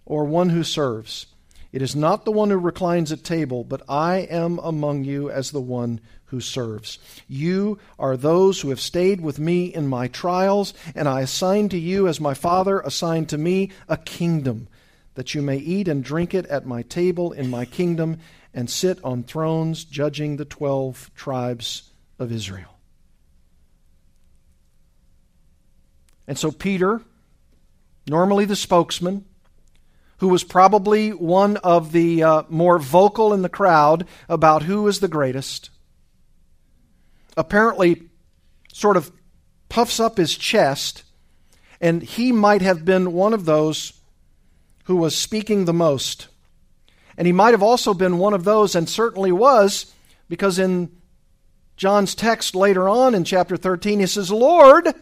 or 0.05 0.25
one 0.25 0.49
who 0.49 0.63
serves? 0.63 1.27
It 1.71 1.81
is 1.81 1.95
not 1.95 2.23
the 2.23 2.31
one 2.31 2.51
who 2.51 2.57
reclines 2.57 3.11
at 3.11 3.23
table, 3.23 3.63
but 3.63 3.81
I 3.89 4.17
am 4.29 4.59
among 4.59 5.05
you 5.05 5.31
as 5.31 5.51
the 5.51 5.61
one 5.61 6.01
who 6.25 6.39
serves. 6.39 6.99
You 7.27 7.79
are 7.97 8.15
those 8.15 8.61
who 8.61 8.69
have 8.69 8.79
stayed 8.79 9.21
with 9.21 9.39
me 9.39 9.73
in 9.73 9.87
my 9.87 10.07
trials, 10.07 10.73
and 10.93 11.07
I 11.07 11.21
assign 11.21 11.69
to 11.69 11.79
you, 11.79 12.07
as 12.07 12.19
my 12.19 12.33
Father 12.33 12.79
assigned 12.79 13.29
to 13.29 13.37
me, 13.37 13.71
a 13.87 13.97
kingdom, 13.97 14.67
that 15.15 15.33
you 15.33 15.41
may 15.41 15.57
eat 15.57 15.87
and 15.87 16.03
drink 16.03 16.33
it 16.33 16.45
at 16.47 16.65
my 16.65 16.83
table 16.83 17.31
in 17.31 17.49
my 17.49 17.65
kingdom, 17.65 18.19
and 18.53 18.69
sit 18.69 18.99
on 19.03 19.23
thrones 19.23 19.83
judging 19.83 20.37
the 20.37 20.45
twelve 20.45 21.09
tribes 21.15 21.91
of 22.19 22.31
Israel. 22.31 22.77
And 26.27 26.37
so 26.37 26.51
Peter 26.51 27.01
normally 28.07 28.45
the 28.45 28.55
spokesman, 28.55 29.25
who 30.17 30.27
was 30.29 30.43
probably 30.43 31.09
one 31.11 31.57
of 31.57 31.91
the 31.91 32.23
uh, 32.23 32.43
more 32.49 32.79
vocal 32.79 33.33
in 33.33 33.41
the 33.41 33.49
crowd 33.49 34.07
about 34.29 34.63
who 34.63 34.87
is 34.87 34.99
the 34.99 35.07
greatest, 35.07 35.69
apparently 37.35 38.03
sort 38.71 38.97
of 38.97 39.11
puffs 39.69 39.99
up 39.99 40.17
his 40.17 40.37
chest, 40.37 41.03
and 41.81 42.01
he 42.01 42.31
might 42.31 42.61
have 42.61 42.85
been 42.85 43.11
one 43.11 43.33
of 43.33 43.45
those 43.45 43.93
who 44.85 44.95
was 44.95 45.15
speaking 45.15 45.65
the 45.65 45.73
most. 45.73 46.27
And 47.17 47.27
he 47.27 47.33
might 47.33 47.51
have 47.51 47.63
also 47.63 47.93
been 47.93 48.17
one 48.17 48.33
of 48.33 48.43
those, 48.43 48.75
and 48.75 48.87
certainly 48.87 49.31
was, 49.31 49.93
because 50.29 50.57
in 50.57 50.91
John's 51.75 52.15
text 52.15 52.55
later 52.55 52.87
on 52.87 53.15
in 53.15 53.23
chapter 53.23 53.57
13, 53.57 53.99
he 53.99 54.05
says, 54.05 54.31
Lord, 54.31 54.93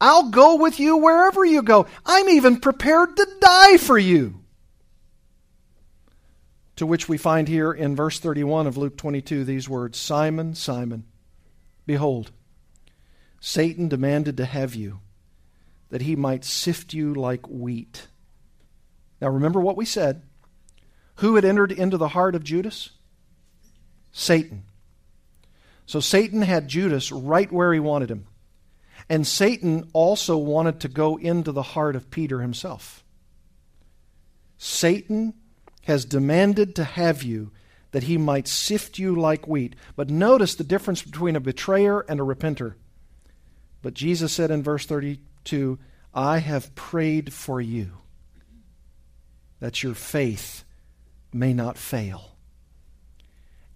I'll 0.00 0.30
go 0.30 0.56
with 0.56 0.80
you 0.80 0.96
wherever 0.96 1.44
you 1.44 1.62
go. 1.62 1.86
I'm 2.04 2.28
even 2.28 2.60
prepared 2.60 3.16
to 3.16 3.28
die 3.40 3.76
for 3.78 3.98
you. 3.98 4.40
To 6.76 6.86
which 6.86 7.08
we 7.08 7.16
find 7.16 7.46
here 7.46 7.72
in 7.72 7.94
verse 7.94 8.18
31 8.18 8.66
of 8.66 8.76
Luke 8.76 8.96
22 8.96 9.44
these 9.44 9.68
words 9.68 9.98
Simon, 9.98 10.54
Simon, 10.54 11.04
behold, 11.86 12.32
Satan 13.40 13.88
demanded 13.88 14.36
to 14.38 14.44
have 14.44 14.74
you, 14.74 15.00
that 15.90 16.02
he 16.02 16.16
might 16.16 16.44
sift 16.44 16.92
you 16.92 17.14
like 17.14 17.48
wheat. 17.48 18.08
Now 19.20 19.28
remember 19.28 19.60
what 19.60 19.76
we 19.76 19.84
said. 19.84 20.22
Who 21.16 21.36
had 21.36 21.44
entered 21.44 21.70
into 21.70 21.96
the 21.96 22.08
heart 22.08 22.34
of 22.34 22.42
Judas? 22.42 22.90
Satan. 24.10 24.64
So 25.86 26.00
Satan 26.00 26.42
had 26.42 26.66
Judas 26.68 27.12
right 27.12 27.50
where 27.52 27.72
he 27.72 27.80
wanted 27.80 28.10
him. 28.10 28.26
And 29.08 29.26
Satan 29.26 29.88
also 29.92 30.36
wanted 30.36 30.80
to 30.80 30.88
go 30.88 31.16
into 31.16 31.52
the 31.52 31.62
heart 31.62 31.96
of 31.96 32.10
Peter 32.10 32.40
himself. 32.40 33.04
Satan 34.56 35.34
has 35.82 36.04
demanded 36.04 36.74
to 36.76 36.84
have 36.84 37.22
you 37.22 37.50
that 37.90 38.04
he 38.04 38.18
might 38.18 38.48
sift 38.48 38.98
you 38.98 39.14
like 39.14 39.46
wheat. 39.46 39.76
But 39.94 40.10
notice 40.10 40.54
the 40.54 40.64
difference 40.64 41.02
between 41.02 41.36
a 41.36 41.40
betrayer 41.40 42.00
and 42.00 42.18
a 42.18 42.24
repenter. 42.24 42.74
But 43.82 43.94
Jesus 43.94 44.32
said 44.32 44.50
in 44.50 44.62
verse 44.62 44.86
32 44.86 45.78
I 46.12 46.38
have 46.38 46.74
prayed 46.74 47.32
for 47.32 47.60
you 47.60 47.92
that 49.60 49.82
your 49.82 49.94
faith 49.94 50.64
may 51.32 51.52
not 51.52 51.76
fail. 51.76 52.36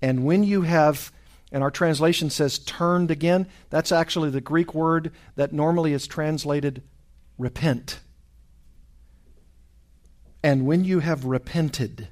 And 0.00 0.24
when 0.24 0.42
you 0.44 0.62
have 0.62 1.12
and 1.50 1.62
our 1.62 1.70
translation 1.70 2.30
says 2.30 2.58
turned 2.58 3.10
again, 3.10 3.46
that's 3.70 3.92
actually 3.92 4.30
the 4.30 4.40
Greek 4.40 4.74
word 4.74 5.12
that 5.36 5.52
normally 5.52 5.92
is 5.92 6.06
translated 6.06 6.82
repent. 7.38 8.00
And 10.42 10.66
when 10.66 10.84
you 10.84 11.00
have 11.00 11.24
repented, 11.24 12.08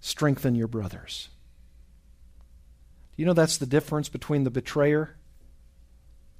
strengthen 0.00 0.54
your 0.54 0.68
brothers. 0.68 1.28
Do 3.16 3.22
you 3.22 3.26
know 3.26 3.34
that's 3.34 3.58
the 3.58 3.66
difference 3.66 4.08
between 4.08 4.44
the 4.44 4.50
betrayer 4.50 5.16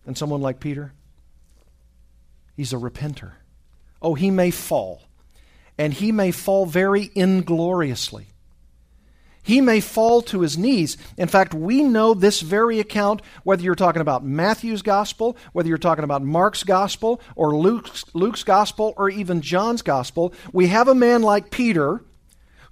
and 0.06 0.16
someone 0.16 0.40
like 0.40 0.60
Peter? 0.60 0.92
He's 2.56 2.72
a 2.72 2.76
repenter. 2.76 3.32
Oh, 4.00 4.14
he 4.14 4.30
may 4.30 4.50
fall, 4.50 5.02
and 5.76 5.92
he 5.92 6.12
may 6.12 6.30
fall 6.30 6.66
very 6.66 7.10
ingloriously. 7.14 8.28
He 9.48 9.62
may 9.62 9.80
fall 9.80 10.20
to 10.24 10.42
his 10.42 10.58
knees. 10.58 10.98
In 11.16 11.26
fact, 11.26 11.54
we 11.54 11.82
know 11.82 12.12
this 12.12 12.42
very 12.42 12.80
account, 12.80 13.22
whether 13.44 13.62
you're 13.62 13.74
talking 13.74 14.02
about 14.02 14.22
Matthew's 14.22 14.82
gospel, 14.82 15.38
whether 15.54 15.70
you're 15.70 15.78
talking 15.78 16.04
about 16.04 16.22
Mark's 16.22 16.64
gospel, 16.64 17.18
or 17.34 17.56
Luke's, 17.56 18.04
Luke's 18.12 18.44
gospel, 18.44 18.92
or 18.98 19.08
even 19.08 19.40
John's 19.40 19.80
gospel. 19.80 20.34
We 20.52 20.66
have 20.66 20.86
a 20.86 20.94
man 20.94 21.22
like 21.22 21.50
Peter 21.50 22.04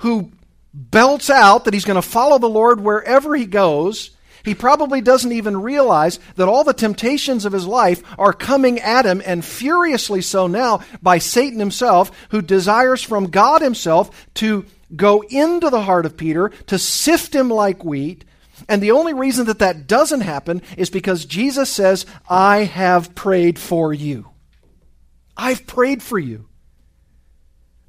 who 0.01 0.33
belts 0.75 1.31
out 1.31 1.65
that 1.65 1.73
he's 1.73 1.87
going 1.87 1.95
to 1.95 2.03
follow 2.03 2.37
the 2.37 2.47
Lord 2.47 2.79
wherever 2.79 3.35
he 3.35 3.47
goes. 3.47 4.11
He 4.45 4.55
probably 4.55 5.01
doesn't 5.01 5.33
even 5.33 5.63
realize 5.63 6.19
that 6.35 6.47
all 6.47 6.63
the 6.63 6.75
temptations 6.75 7.47
of 7.47 7.55
his 7.55 7.67
life 7.67 8.03
are 8.19 8.35
coming 8.35 8.81
at 8.81 9.07
him, 9.07 9.23
and 9.25 9.43
furiously 9.43 10.21
so 10.21 10.47
now 10.47 10.81
by 11.01 11.17
Satan 11.21 11.59
himself, 11.59 12.13
who 12.33 12.43
desires 12.43 13.03
from 13.03 13.31
God 13.31 13.63
himself 13.63 14.27
to 14.35 14.67
go 14.95 15.23
into 15.23 15.71
the 15.71 15.83
heart 15.83 16.07
of 16.07 16.17
Peter 16.17 16.51
to 16.67 16.79
sift 16.79 17.35
him 17.35 17.49
like 17.49 17.85
wheat. 17.85 18.25
And 18.69 18.83
the 18.83 18.93
only 18.93 19.13
reason 19.13 19.47
that 19.47 19.59
that 19.59 19.87
doesn't 19.87 20.23
happen 20.23 20.63
is 20.77 20.91
because 20.91 21.25
Jesus 21.25 21.69
says, 21.69 22.07
I 22.29 22.59
have 22.65 23.15
prayed 23.15 23.59
for 23.59 23.93
you. 23.93 24.31
I've 25.37 25.67
prayed 25.67 26.03
for 26.03 26.19
you 26.19 26.49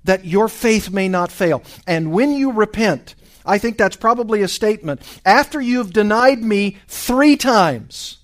that 0.03 0.25
your 0.25 0.47
faith 0.47 0.89
may 0.89 1.07
not 1.07 1.31
fail. 1.31 1.63
And 1.85 2.11
when 2.11 2.31
you 2.31 2.51
repent, 2.51 3.15
I 3.45 3.57
think 3.57 3.77
that's 3.77 3.95
probably 3.95 4.41
a 4.41 4.47
statement. 4.47 5.01
After 5.25 5.61
you've 5.61 5.93
denied 5.93 6.39
me 6.39 6.77
three 6.87 7.37
times, 7.37 8.17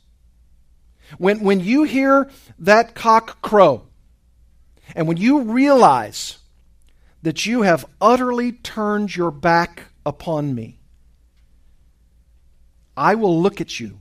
when, 1.17 1.41
when 1.41 1.59
you 1.59 1.83
hear 1.83 2.29
that 2.59 2.95
cock 2.95 3.41
crow, 3.41 3.83
and 4.95 5.07
when 5.07 5.17
you 5.17 5.41
realize 5.41 6.37
that 7.23 7.45
you 7.45 7.61
have 7.61 7.85
utterly 7.99 8.51
turned 8.51 9.15
your 9.15 9.31
back 9.31 9.83
upon 10.05 10.53
me. 10.53 10.79
I 12.95 13.15
will 13.15 13.41
look 13.41 13.59
at 13.59 13.79
you 13.79 13.99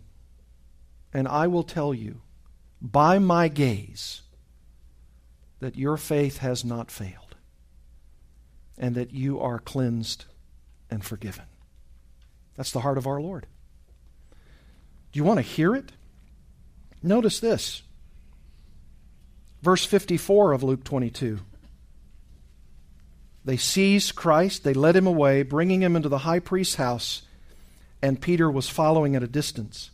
and 1.15 1.27
I 1.27 1.47
will 1.47 1.63
tell 1.63 1.95
you 1.95 2.21
by 2.81 3.19
my 3.19 3.49
gaze 3.49 4.23
that 5.61 5.77
your 5.77 5.97
faith 5.97 6.39
has 6.39 6.65
not 6.65 6.91
failed 6.91 7.37
and 8.77 8.97
that 8.97 9.13
you 9.13 9.41
are 9.41 9.61
cleansed 9.61 10.25
and 10.91 11.05
forgiven. 11.05 11.45
That's 12.57 12.73
the 12.73 12.81
heart 12.81 12.99
of 12.99 13.07
our 13.07 13.21
Lord. 13.21 13.47
Do 15.13 15.19
you 15.19 15.25
want 15.25 15.39
to 15.39 15.43
hear 15.43 15.77
it? 15.77 15.93
Notice 17.03 17.39
this. 17.39 17.83
Verse 19.63 19.85
54 19.85 20.53
of 20.53 20.65
Luke 20.65 20.83
22. 20.83 21.39
They 23.45 23.57
seized 23.57 24.15
Christ, 24.15 24.63
they 24.63 24.75
led 24.75 24.97
him 24.97 25.07
away, 25.07 25.43
bringing 25.43 25.83
him 25.83 25.97
into 25.97 26.09
the 26.09 26.19
high 26.19 26.39
priest's 26.39 26.77
house, 26.77 27.23
and 28.01 28.21
Peter 28.21 28.51
was 28.51 28.69
following 28.69 29.17
at 29.17 29.23
a 29.23 29.29
distance. 29.29 29.91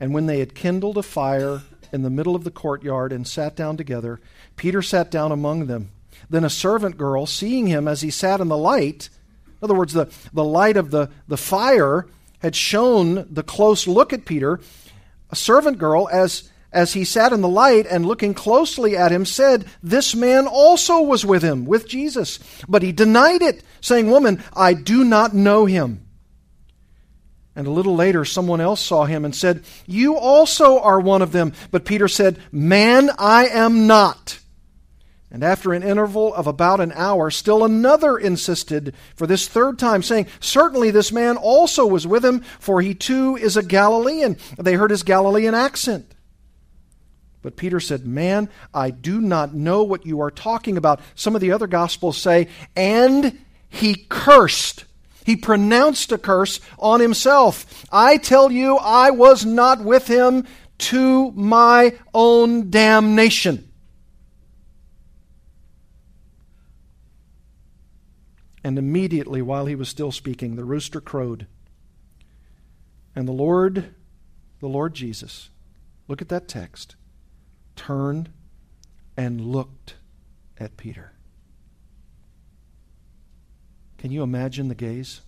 And 0.00 0.12
when 0.12 0.26
they 0.26 0.40
had 0.40 0.54
kindled 0.54 0.98
a 0.98 1.02
fire 1.02 1.62
in 1.92 2.02
the 2.02 2.10
middle 2.10 2.34
of 2.34 2.42
the 2.42 2.50
courtyard 2.50 3.12
and 3.12 3.26
sat 3.26 3.54
down 3.54 3.76
together, 3.76 4.20
Peter 4.56 4.82
sat 4.82 5.10
down 5.10 5.30
among 5.30 5.66
them. 5.66 5.92
Then 6.28 6.44
a 6.44 6.50
servant 6.50 6.96
girl, 6.96 7.26
seeing 7.26 7.68
him 7.68 7.86
as 7.86 8.00
he 8.00 8.10
sat 8.10 8.40
in 8.40 8.48
the 8.48 8.56
light, 8.56 9.08
in 9.46 9.64
other 9.66 9.74
words, 9.74 9.92
the, 9.92 10.12
the 10.32 10.44
light 10.44 10.76
of 10.76 10.90
the, 10.90 11.08
the 11.28 11.36
fire 11.36 12.08
had 12.40 12.56
shown 12.56 13.26
the 13.32 13.44
close 13.44 13.86
look 13.86 14.12
at 14.12 14.24
Peter, 14.24 14.58
a 15.30 15.36
servant 15.36 15.78
girl, 15.78 16.08
as 16.10 16.50
as 16.72 16.94
he 16.94 17.04
sat 17.04 17.32
in 17.32 17.42
the 17.42 17.48
light 17.48 17.86
and 17.86 18.06
looking 18.06 18.34
closely 18.34 18.96
at 18.96 19.12
him, 19.12 19.26
said, 19.26 19.66
This 19.82 20.14
man 20.14 20.46
also 20.46 21.02
was 21.02 21.24
with 21.24 21.42
him, 21.42 21.66
with 21.66 21.86
Jesus. 21.86 22.38
But 22.68 22.82
he 22.82 22.92
denied 22.92 23.42
it, 23.42 23.62
saying, 23.80 24.10
Woman, 24.10 24.42
I 24.54 24.74
do 24.74 25.04
not 25.04 25.34
know 25.34 25.66
him. 25.66 26.06
And 27.54 27.66
a 27.66 27.70
little 27.70 27.94
later, 27.94 28.24
someone 28.24 28.62
else 28.62 28.80
saw 28.80 29.04
him 29.04 29.24
and 29.26 29.36
said, 29.36 29.64
You 29.86 30.16
also 30.16 30.80
are 30.80 30.98
one 30.98 31.20
of 31.20 31.32
them. 31.32 31.52
But 31.70 31.84
Peter 31.84 32.08
said, 32.08 32.38
Man, 32.50 33.10
I 33.18 33.46
am 33.48 33.86
not. 33.86 34.38
And 35.30 35.42
after 35.42 35.72
an 35.72 35.82
interval 35.82 36.34
of 36.34 36.46
about 36.46 36.80
an 36.80 36.92
hour, 36.92 37.30
still 37.30 37.64
another 37.64 38.18
insisted 38.18 38.94
for 39.16 39.26
this 39.26 39.48
third 39.48 39.78
time, 39.78 40.02
saying, 40.02 40.26
Certainly 40.40 40.90
this 40.90 41.12
man 41.12 41.36
also 41.36 41.86
was 41.86 42.06
with 42.06 42.24
him, 42.24 42.40
for 42.58 42.80
he 42.80 42.94
too 42.94 43.36
is 43.36 43.58
a 43.58 43.62
Galilean. 43.62 44.38
They 44.58 44.74
heard 44.74 44.90
his 44.90 45.02
Galilean 45.02 45.54
accent. 45.54 46.06
But 47.42 47.56
Peter 47.56 47.80
said, 47.80 48.06
Man, 48.06 48.48
I 48.72 48.90
do 48.90 49.20
not 49.20 49.52
know 49.52 49.82
what 49.82 50.06
you 50.06 50.20
are 50.20 50.30
talking 50.30 50.76
about. 50.76 51.00
Some 51.16 51.34
of 51.34 51.40
the 51.40 51.52
other 51.52 51.66
Gospels 51.66 52.16
say, 52.16 52.48
And 52.76 53.38
he 53.68 54.06
cursed. 54.08 54.84
He 55.24 55.36
pronounced 55.36 56.10
a 56.12 56.18
curse 56.18 56.60
on 56.78 57.00
himself. 57.00 57.84
I 57.92 58.16
tell 58.16 58.50
you, 58.50 58.76
I 58.76 59.10
was 59.10 59.44
not 59.44 59.80
with 59.80 60.06
him 60.06 60.46
to 60.78 61.30
my 61.32 61.96
own 62.14 62.70
damnation. 62.70 63.68
And 68.64 68.78
immediately, 68.78 69.42
while 69.42 69.66
he 69.66 69.74
was 69.74 69.88
still 69.88 70.12
speaking, 70.12 70.54
the 70.54 70.64
rooster 70.64 71.00
crowed. 71.00 71.46
And 73.14 73.26
the 73.26 73.32
Lord, 73.32 73.94
the 74.60 74.68
Lord 74.68 74.94
Jesus, 74.94 75.50
look 76.06 76.22
at 76.22 76.28
that 76.28 76.46
text 76.46 76.94
turned 77.76 78.30
and 79.16 79.40
looked 79.40 79.96
at 80.58 80.76
Peter. 80.76 81.12
Can 83.98 84.10
you 84.10 84.22
imagine 84.22 84.68
the 84.68 84.74
gaze? 84.74 85.20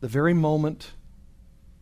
The 0.00 0.08
very 0.08 0.34
moment 0.34 0.92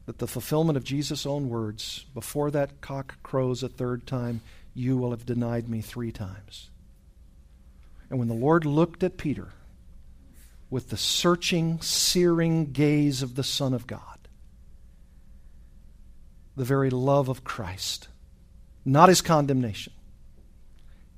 that 0.06 0.18
the 0.18 0.26
fulfillment 0.26 0.76
of 0.76 0.84
Jesus' 0.84 1.26
own 1.26 1.48
words, 1.48 2.06
before 2.14 2.50
that 2.50 2.80
cock 2.80 3.22
crows 3.22 3.62
a 3.62 3.68
third 3.68 4.06
time, 4.06 4.40
you 4.74 4.96
will 4.96 5.10
have 5.10 5.26
denied 5.26 5.68
me 5.68 5.80
three 5.80 6.12
times. 6.12 6.70
And 8.10 8.18
when 8.18 8.28
the 8.28 8.34
Lord 8.34 8.64
looked 8.64 9.02
at 9.02 9.16
Peter 9.16 9.48
with 10.68 10.90
the 10.90 10.96
searching, 10.96 11.80
searing 11.80 12.72
gaze 12.72 13.22
of 13.22 13.36
the 13.36 13.44
Son 13.44 13.72
of 13.74 13.86
God, 13.86 14.21
the 16.56 16.64
very 16.64 16.90
love 16.90 17.28
of 17.28 17.44
Christ, 17.44 18.08
not 18.84 19.08
his 19.08 19.20
condemnation, 19.20 19.92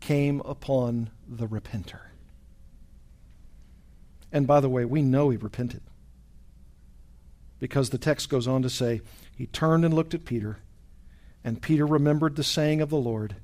came 0.00 0.40
upon 0.44 1.10
the 1.26 1.46
repenter. 1.46 2.00
And 4.30 4.46
by 4.46 4.60
the 4.60 4.68
way, 4.68 4.84
we 4.84 5.00
know 5.00 5.30
he 5.30 5.36
repented. 5.36 5.82
Because 7.58 7.90
the 7.90 7.98
text 7.98 8.28
goes 8.28 8.46
on 8.46 8.62
to 8.62 8.70
say, 8.70 9.00
he 9.36 9.46
turned 9.46 9.84
and 9.84 9.94
looked 9.94 10.14
at 10.14 10.24
Peter, 10.24 10.58
and 11.42 11.62
Peter 11.62 11.86
remembered 11.86 12.36
the 12.36 12.44
saying 12.44 12.80
of 12.80 12.90
the 12.90 12.96
Lord, 12.96 13.36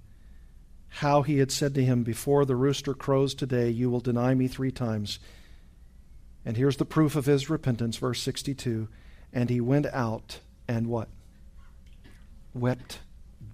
how 0.88 1.22
he 1.22 1.38
had 1.38 1.52
said 1.52 1.74
to 1.74 1.84
him, 1.84 2.02
Before 2.02 2.44
the 2.44 2.56
rooster 2.56 2.94
crows 2.94 3.34
today, 3.34 3.70
you 3.70 3.88
will 3.88 4.00
deny 4.00 4.34
me 4.34 4.48
three 4.48 4.72
times. 4.72 5.20
And 6.44 6.56
here's 6.56 6.76
the 6.76 6.84
proof 6.84 7.14
of 7.16 7.26
his 7.26 7.48
repentance, 7.48 7.96
verse 7.96 8.20
62. 8.20 8.88
And 9.32 9.48
he 9.48 9.60
went 9.60 9.86
out 9.86 10.40
and 10.66 10.88
what? 10.88 11.08
Wept 12.54 13.00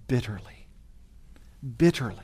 bitterly. 0.07 0.67
Bitterly. 1.77 2.23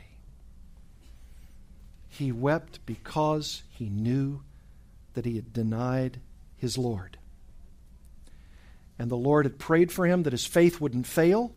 He 2.09 2.31
wept 2.31 2.79
because 2.85 3.63
he 3.69 3.89
knew 3.89 4.41
that 5.13 5.25
he 5.25 5.35
had 5.35 5.53
denied 5.53 6.19
his 6.57 6.77
Lord. 6.77 7.17
And 8.99 9.09
the 9.09 9.17
Lord 9.17 9.45
had 9.45 9.57
prayed 9.57 9.91
for 9.91 10.05
him 10.05 10.23
that 10.23 10.33
his 10.33 10.45
faith 10.45 10.79
wouldn't 10.79 11.07
fail, 11.07 11.55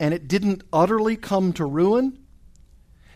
and 0.00 0.12
it 0.12 0.28
didn't 0.28 0.64
utterly 0.72 1.16
come 1.16 1.52
to 1.54 1.64
ruin. 1.64 2.18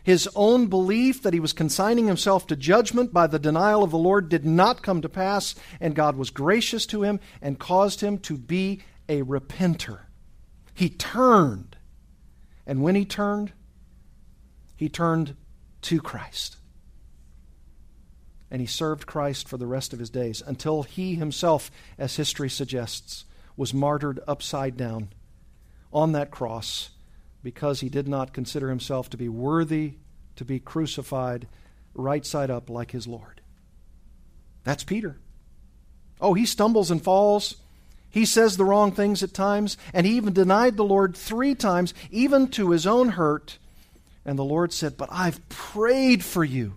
His 0.03 0.29
own 0.35 0.69
belief 0.69 1.23
that 1.23 1.35
he 1.35 1.41
was 1.41 1.53
consigning 1.53 2.07
himself 2.07 2.47
to 2.47 2.57
judgment 2.57 3.13
by 3.13 3.27
the 3.27 3.39
denial 3.39 3.83
of 3.83 3.91
the 3.91 3.99
Lord 3.99 4.29
did 4.29 4.47
not 4.47 4.83
come 4.83 5.03
to 5.03 5.09
pass, 5.09 5.55
and 5.81 5.95
God 5.95 6.17
was 6.17 6.31
gracious 6.31 6.87
to 6.87 7.03
him 7.03 7.21
and 7.43 7.59
caused 7.59 8.01
him 8.01 8.19
to 8.21 8.39
be 8.39 8.81
a 9.09 9.23
repenter. 9.23 10.08
He 10.79 10.89
turned. 10.89 11.77
And 12.65 12.83
when 12.85 12.95
he 12.95 13.05
turned, 13.05 13.53
he 14.77 14.89
turned 14.89 15.35
to 15.83 16.01
Christ. 16.01 16.57
and 18.51 18.61
he 18.61 18.67
served 18.67 19.07
Christ 19.07 19.49
for 19.49 19.57
the 19.57 19.67
rest 19.67 19.93
of 19.93 19.99
his 19.99 20.11
days 20.11 20.43
until 20.47 20.83
he 20.83 21.17
himself, 21.17 21.71
as 21.99 22.17
history 22.17 22.49
suggests, 22.49 23.25
was 23.57 23.75
martyred 23.75 24.21
upside 24.27 24.77
down 24.77 25.11
on 25.93 26.13
that 26.13 26.31
cross 26.31 26.91
because 27.43 27.81
he 27.81 27.89
did 27.89 28.09
not 28.09 28.33
consider 28.33 28.69
himself 28.69 29.11
to 29.11 29.17
be 29.17 29.29
worthy 29.29 29.97
to 30.37 30.45
be 30.45 30.61
crucified 30.61 31.49
right 31.95 32.25
side 32.25 32.51
up 32.51 32.71
like 32.71 32.93
his 32.93 33.07
Lord. 33.07 33.41
That's 34.65 34.85
Peter. 34.85 35.19
Oh, 36.21 36.35
he 36.35 36.47
stumbles 36.47 36.91
and 36.91 37.03
falls. 37.03 37.57
He 38.11 38.25
says 38.25 38.57
the 38.57 38.65
wrong 38.65 38.93
things 38.93 39.23
at 39.23 39.35
times, 39.35 39.77
and 39.93 40.07
he 40.07 40.17
even 40.17 40.33
denied 40.33 40.77
the 40.77 40.85
Lord 40.85 41.17
three 41.17 41.55
times, 41.55 41.93
even 42.11 42.49
to 42.49 42.71
his 42.71 42.87
own 42.87 43.11
hurt. 43.11 43.59
And 44.25 44.39
the 44.39 44.45
Lord 44.45 44.73
said, 44.73 44.97
But 44.97 45.11
I've 45.13 45.47
prayed 45.49 46.25
for 46.25 46.45
you. 46.45 46.75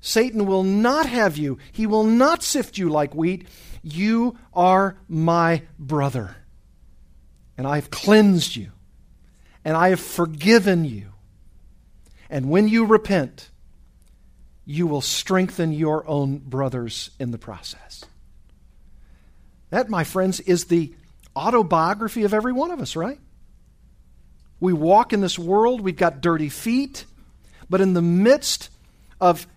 Satan 0.00 0.44
will 0.46 0.64
not 0.64 1.06
have 1.06 1.36
you, 1.38 1.58
he 1.72 1.86
will 1.86 2.04
not 2.04 2.42
sift 2.42 2.76
you 2.76 2.90
like 2.90 3.14
wheat. 3.14 3.48
You 3.82 4.38
are 4.52 4.96
my 5.08 5.62
brother. 5.78 6.36
And 7.56 7.66
I've 7.66 7.90
cleansed 7.90 8.56
you, 8.56 8.72
and 9.64 9.76
I 9.76 9.90
have 9.90 10.00
forgiven 10.00 10.84
you. 10.84 11.12
And 12.28 12.50
when 12.50 12.66
you 12.66 12.84
repent, 12.84 13.50
you 14.64 14.86
will 14.86 15.00
strengthen 15.00 15.72
your 15.72 16.06
own 16.08 16.38
brothers 16.38 17.10
in 17.18 17.30
the 17.30 17.38
process. 17.38 18.04
That, 19.74 19.90
my 19.90 20.04
friends, 20.04 20.38
is 20.38 20.66
the 20.66 20.94
autobiography 21.34 22.22
of 22.22 22.32
every 22.32 22.52
one 22.52 22.70
of 22.70 22.80
us, 22.80 22.94
right? 22.94 23.18
We 24.60 24.72
walk 24.72 25.12
in 25.12 25.20
this 25.20 25.36
world, 25.36 25.80
we've 25.80 25.96
got 25.96 26.20
dirty 26.20 26.48
feet, 26.48 27.06
but 27.68 27.80
in 27.80 27.92
the 27.92 28.00
midst 28.00 28.70
of 29.20 29.48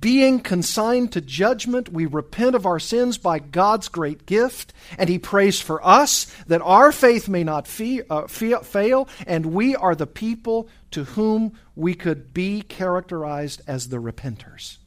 being 0.00 0.40
consigned 0.40 1.12
to 1.12 1.20
judgment, 1.20 1.88
we 1.88 2.06
repent 2.06 2.56
of 2.56 2.66
our 2.66 2.80
sins 2.80 3.16
by 3.16 3.38
God's 3.38 3.86
great 3.86 4.26
gift, 4.26 4.72
and 4.98 5.08
He 5.08 5.20
prays 5.20 5.60
for 5.60 5.86
us 5.86 6.24
that 6.48 6.62
our 6.62 6.90
faith 6.90 7.28
may 7.28 7.44
not 7.44 7.70
uh, 8.10 8.26
fail, 8.26 9.08
and 9.24 9.46
we 9.46 9.76
are 9.76 9.94
the 9.94 10.08
people 10.08 10.68
to 10.90 11.04
whom 11.04 11.52
we 11.76 11.94
could 11.94 12.34
be 12.34 12.62
characterized 12.62 13.62
as 13.68 13.88
the 13.88 13.98
repenters. 13.98 14.78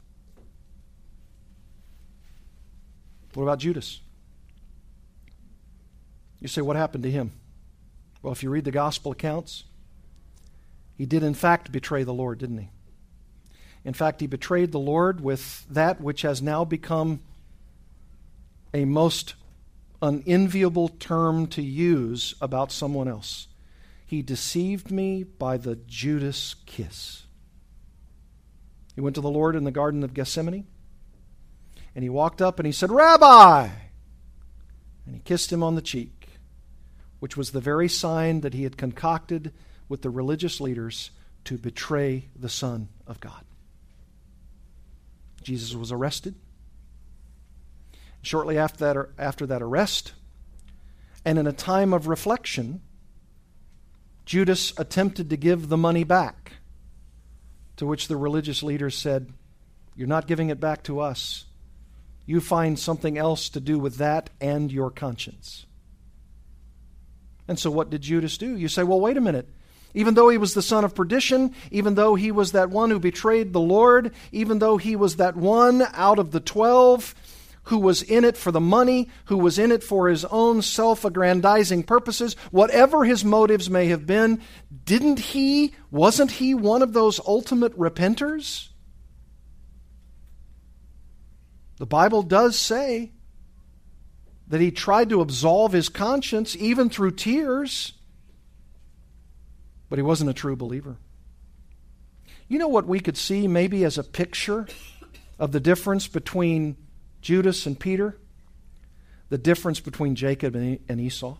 What 3.33 3.43
about 3.43 3.59
Judas? 3.59 4.01
You 6.43 6.49
say, 6.49 6.61
what 6.61 6.75
happened 6.75 7.05
to 7.05 7.11
him? 7.11 7.31
Well, 8.21 8.33
if 8.33 8.43
you 8.43 8.49
read 8.49 8.65
the 8.65 8.71
gospel 8.71 9.13
accounts, 9.13 9.63
he 10.97 11.05
did 11.05 11.23
in 11.23 11.33
fact 11.33 11.71
betray 11.71 12.03
the 12.03 12.13
Lord, 12.13 12.39
didn't 12.39 12.57
he? 12.57 12.69
In 13.85 13.93
fact, 13.93 14.19
he 14.19 14.27
betrayed 14.27 14.73
the 14.73 14.79
Lord 14.79 15.21
with 15.21 15.65
that 15.69 16.01
which 16.01 16.21
has 16.23 16.41
now 16.41 16.65
become 16.65 17.21
a 18.73 18.83
most 18.83 19.35
unenviable 20.01 20.89
term 20.89 21.47
to 21.47 21.61
use 21.61 22.35
about 22.41 22.73
someone 22.73 23.07
else. 23.07 23.47
He 24.05 24.21
deceived 24.21 24.91
me 24.91 25.23
by 25.23 25.55
the 25.55 25.77
Judas 25.77 26.55
kiss. 26.65 27.23
He 28.95 29.01
went 29.01 29.15
to 29.15 29.21
the 29.21 29.29
Lord 29.29 29.55
in 29.55 29.63
the 29.63 29.71
Garden 29.71 30.03
of 30.03 30.13
Gethsemane, 30.13 30.67
and 31.95 32.03
he 32.03 32.09
walked 32.09 32.41
up 32.41 32.59
and 32.59 32.65
he 32.65 32.73
said, 32.73 32.91
Rabbi! 32.91 33.69
And 35.05 35.15
he 35.15 35.21
kissed 35.21 35.51
him 35.51 35.63
on 35.63 35.75
the 35.75 35.81
cheek 35.81 36.22
which 37.23 37.37
was 37.37 37.51
the 37.51 37.61
very 37.61 37.87
sign 37.87 38.41
that 38.41 38.53
he 38.53 38.63
had 38.63 38.75
concocted 38.75 39.53
with 39.87 40.01
the 40.01 40.09
religious 40.09 40.59
leaders 40.59 41.09
to 41.45 41.57
betray 41.57 42.27
the 42.35 42.49
Son 42.49 42.89
of 43.07 43.17
God. 43.21 43.45
Jesus 45.41 45.73
was 45.73 45.89
arrested. 45.89 46.35
Shortly 48.21 48.57
after 48.57 48.93
that, 48.93 49.07
after 49.17 49.45
that 49.45 49.61
arrest, 49.61 50.11
and 51.23 51.39
in 51.39 51.47
a 51.47 51.53
time 51.53 51.93
of 51.93 52.07
reflection, 52.07 52.81
Judas 54.25 54.73
attempted 54.77 55.29
to 55.29 55.37
give 55.37 55.69
the 55.69 55.77
money 55.77 56.03
back, 56.03 56.51
to 57.77 57.85
which 57.85 58.09
the 58.09 58.17
religious 58.17 58.61
leaders 58.63 58.97
said, 58.97 59.31
You're 59.95 60.09
not 60.09 60.27
giving 60.27 60.49
it 60.49 60.59
back 60.59 60.83
to 60.83 60.99
us. 60.99 61.45
You 62.25 62.41
find 62.41 62.77
something 62.77 63.17
else 63.17 63.47
to 63.47 63.61
do 63.61 63.79
with 63.79 63.95
that 63.95 64.29
and 64.41 64.69
your 64.69 64.91
conscience. 64.91 65.65
And 67.47 67.59
so, 67.59 67.69
what 67.69 67.89
did 67.89 68.01
Judas 68.01 68.37
do? 68.37 68.57
You 68.57 68.67
say, 68.67 68.83
well, 68.83 68.99
wait 68.99 69.17
a 69.17 69.21
minute. 69.21 69.49
Even 69.93 70.15
though 70.15 70.29
he 70.29 70.37
was 70.37 70.53
the 70.53 70.61
son 70.61 70.83
of 70.83 70.95
perdition, 70.95 71.53
even 71.69 71.95
though 71.95 72.15
he 72.15 72.31
was 72.31 72.53
that 72.53 72.69
one 72.69 72.89
who 72.89 72.99
betrayed 72.99 73.53
the 73.53 73.59
Lord, 73.59 74.11
even 74.31 74.59
though 74.59 74.77
he 74.77 74.95
was 74.95 75.17
that 75.17 75.35
one 75.35 75.83
out 75.93 76.17
of 76.19 76.31
the 76.31 76.39
twelve 76.39 77.13
who 77.67 77.77
was 77.77 78.01
in 78.01 78.25
it 78.25 78.35
for 78.35 78.51
the 78.51 78.59
money, 78.59 79.09
who 79.25 79.37
was 79.37 79.57
in 79.57 79.71
it 79.71 79.83
for 79.83 80.09
his 80.09 80.25
own 80.25 80.61
self 80.61 81.05
aggrandizing 81.05 81.83
purposes, 81.83 82.35
whatever 82.51 83.05
his 83.05 83.23
motives 83.23 83.69
may 83.69 83.87
have 83.87 84.05
been, 84.05 84.41
didn't 84.85 85.19
he, 85.19 85.73
wasn't 85.89 86.31
he 86.31 86.53
one 86.53 86.81
of 86.81 86.93
those 86.93 87.19
ultimate 87.25 87.77
repenters? 87.77 88.69
The 91.77 91.85
Bible 91.85 92.23
does 92.23 92.57
say 92.57 93.11
that 94.47 94.61
he 94.61 94.71
tried 94.71 95.09
to 95.09 95.21
absolve 95.21 95.71
his 95.71 95.89
conscience 95.89 96.55
even 96.55 96.89
through 96.89 97.11
tears, 97.11 97.93
but 99.89 99.97
he 99.97 100.03
wasn't 100.03 100.29
a 100.29 100.33
true 100.33 100.55
believer. 100.55 100.97
You 102.47 102.59
know 102.59 102.67
what 102.67 102.85
we 102.85 102.99
could 102.99 103.17
see 103.17 103.47
maybe 103.47 103.83
as 103.83 103.97
a 103.97 104.03
picture 104.03 104.67
of 105.39 105.51
the 105.51 105.59
difference 105.59 106.07
between 106.07 106.77
Judas 107.21 107.65
and 107.65 107.79
Peter? 107.79 108.17
The 109.29 109.37
difference 109.37 109.79
between 109.79 110.15
Jacob 110.15 110.55
and 110.55 111.01
Esau. 111.01 111.37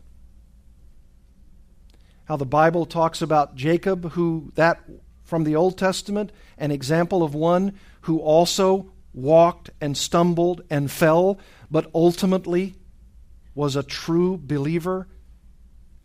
How 2.26 2.38
the 2.38 2.45
Bible 2.45 2.86
talks 2.86 3.22
about 3.22 3.56
Jacob, 3.56 4.12
who 4.12 4.51
that 4.56 4.80
from 5.24 5.43
the 5.43 5.56
Old 5.56 5.78
Testament, 5.78 6.32
an 6.58 6.72
example 6.72 7.22
of 7.22 7.36
one 7.36 7.78
who 8.01 8.20
also 8.20 8.91
walked 9.14 9.70
and 9.82 9.97
stumbled 9.97 10.64
and 10.70 10.89
fell, 10.89 11.38
but 11.70 11.91
ultimately 11.93 12.76
was 13.56 13.76
a 13.76 13.84
true 13.84 14.39
believer 14.41 15.08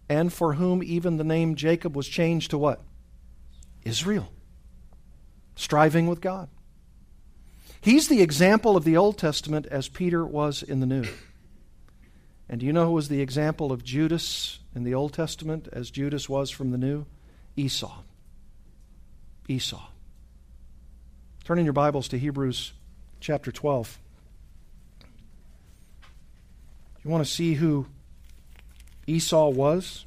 and 0.09 0.33
for 0.33 0.55
whom 0.55 0.83
even 0.83 1.17
the 1.17 1.25
name 1.25 1.55
Jacob 1.55 1.97
was 1.97 2.09
changed 2.09 2.51
to 2.51 2.59
what? 2.59 2.83
Israel. 3.85 4.33
Striving 5.55 6.07
with 6.07 6.21
God. 6.21 6.49
He's 7.81 8.09
the 8.09 8.23
example 8.23 8.77
of 8.77 8.85
the 8.85 8.97
Old 8.97 9.19
Testament 9.19 9.67
as 9.67 9.89
Peter 9.89 10.25
was 10.25 10.63
in 10.63 10.81
the 10.81 10.87
New. 10.87 11.05
And 12.49 12.61
do 12.61 12.67
you 12.67 12.73
know 12.73 12.87
who 12.87 12.93
was 12.93 13.09
the 13.09 13.21
example 13.21 13.73
of 13.73 13.85
Judas 13.85 14.59
in 14.75 14.85
the 14.85 14.95
Old 14.95 15.13
Testament 15.13 15.69
as 15.73 15.91
Judas 15.91 16.29
was 16.29 16.51
from 16.51 16.71
the 16.71 16.79
New? 16.79 17.05
Esau. 17.57 18.03
Esau. 19.49 19.87
Turn 21.45 21.59
in 21.59 21.65
your 21.65 21.73
Bibles 21.73 22.09
to 22.09 22.19
Hebrews 22.19 22.73
chapter 23.21 23.53
12. 23.53 23.99
You 27.05 27.11
want 27.11 27.25
to 27.25 27.31
see 27.31 27.55
who 27.55 27.87
Esau 29.07 29.49
was? 29.49 30.05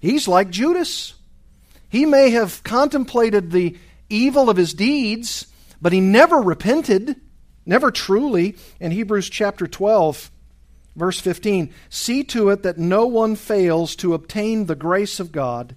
He's 0.00 0.28
like 0.28 0.50
Judas. 0.50 1.14
He 1.88 2.06
may 2.06 2.30
have 2.30 2.62
contemplated 2.62 3.50
the 3.50 3.76
evil 4.08 4.50
of 4.50 4.56
his 4.56 4.74
deeds, 4.74 5.46
but 5.80 5.92
he 5.92 6.00
never 6.00 6.36
repented, 6.36 7.16
never 7.66 7.90
truly. 7.90 8.56
In 8.78 8.92
Hebrews 8.92 9.30
chapter 9.30 9.66
12, 9.66 10.30
verse 10.96 11.20
15, 11.20 11.72
see 11.88 12.24
to 12.24 12.50
it 12.50 12.62
that 12.62 12.78
no 12.78 13.06
one 13.06 13.36
fails 13.36 13.96
to 13.96 14.14
obtain 14.14 14.66
the 14.66 14.74
grace 14.74 15.18
of 15.18 15.32
God, 15.32 15.74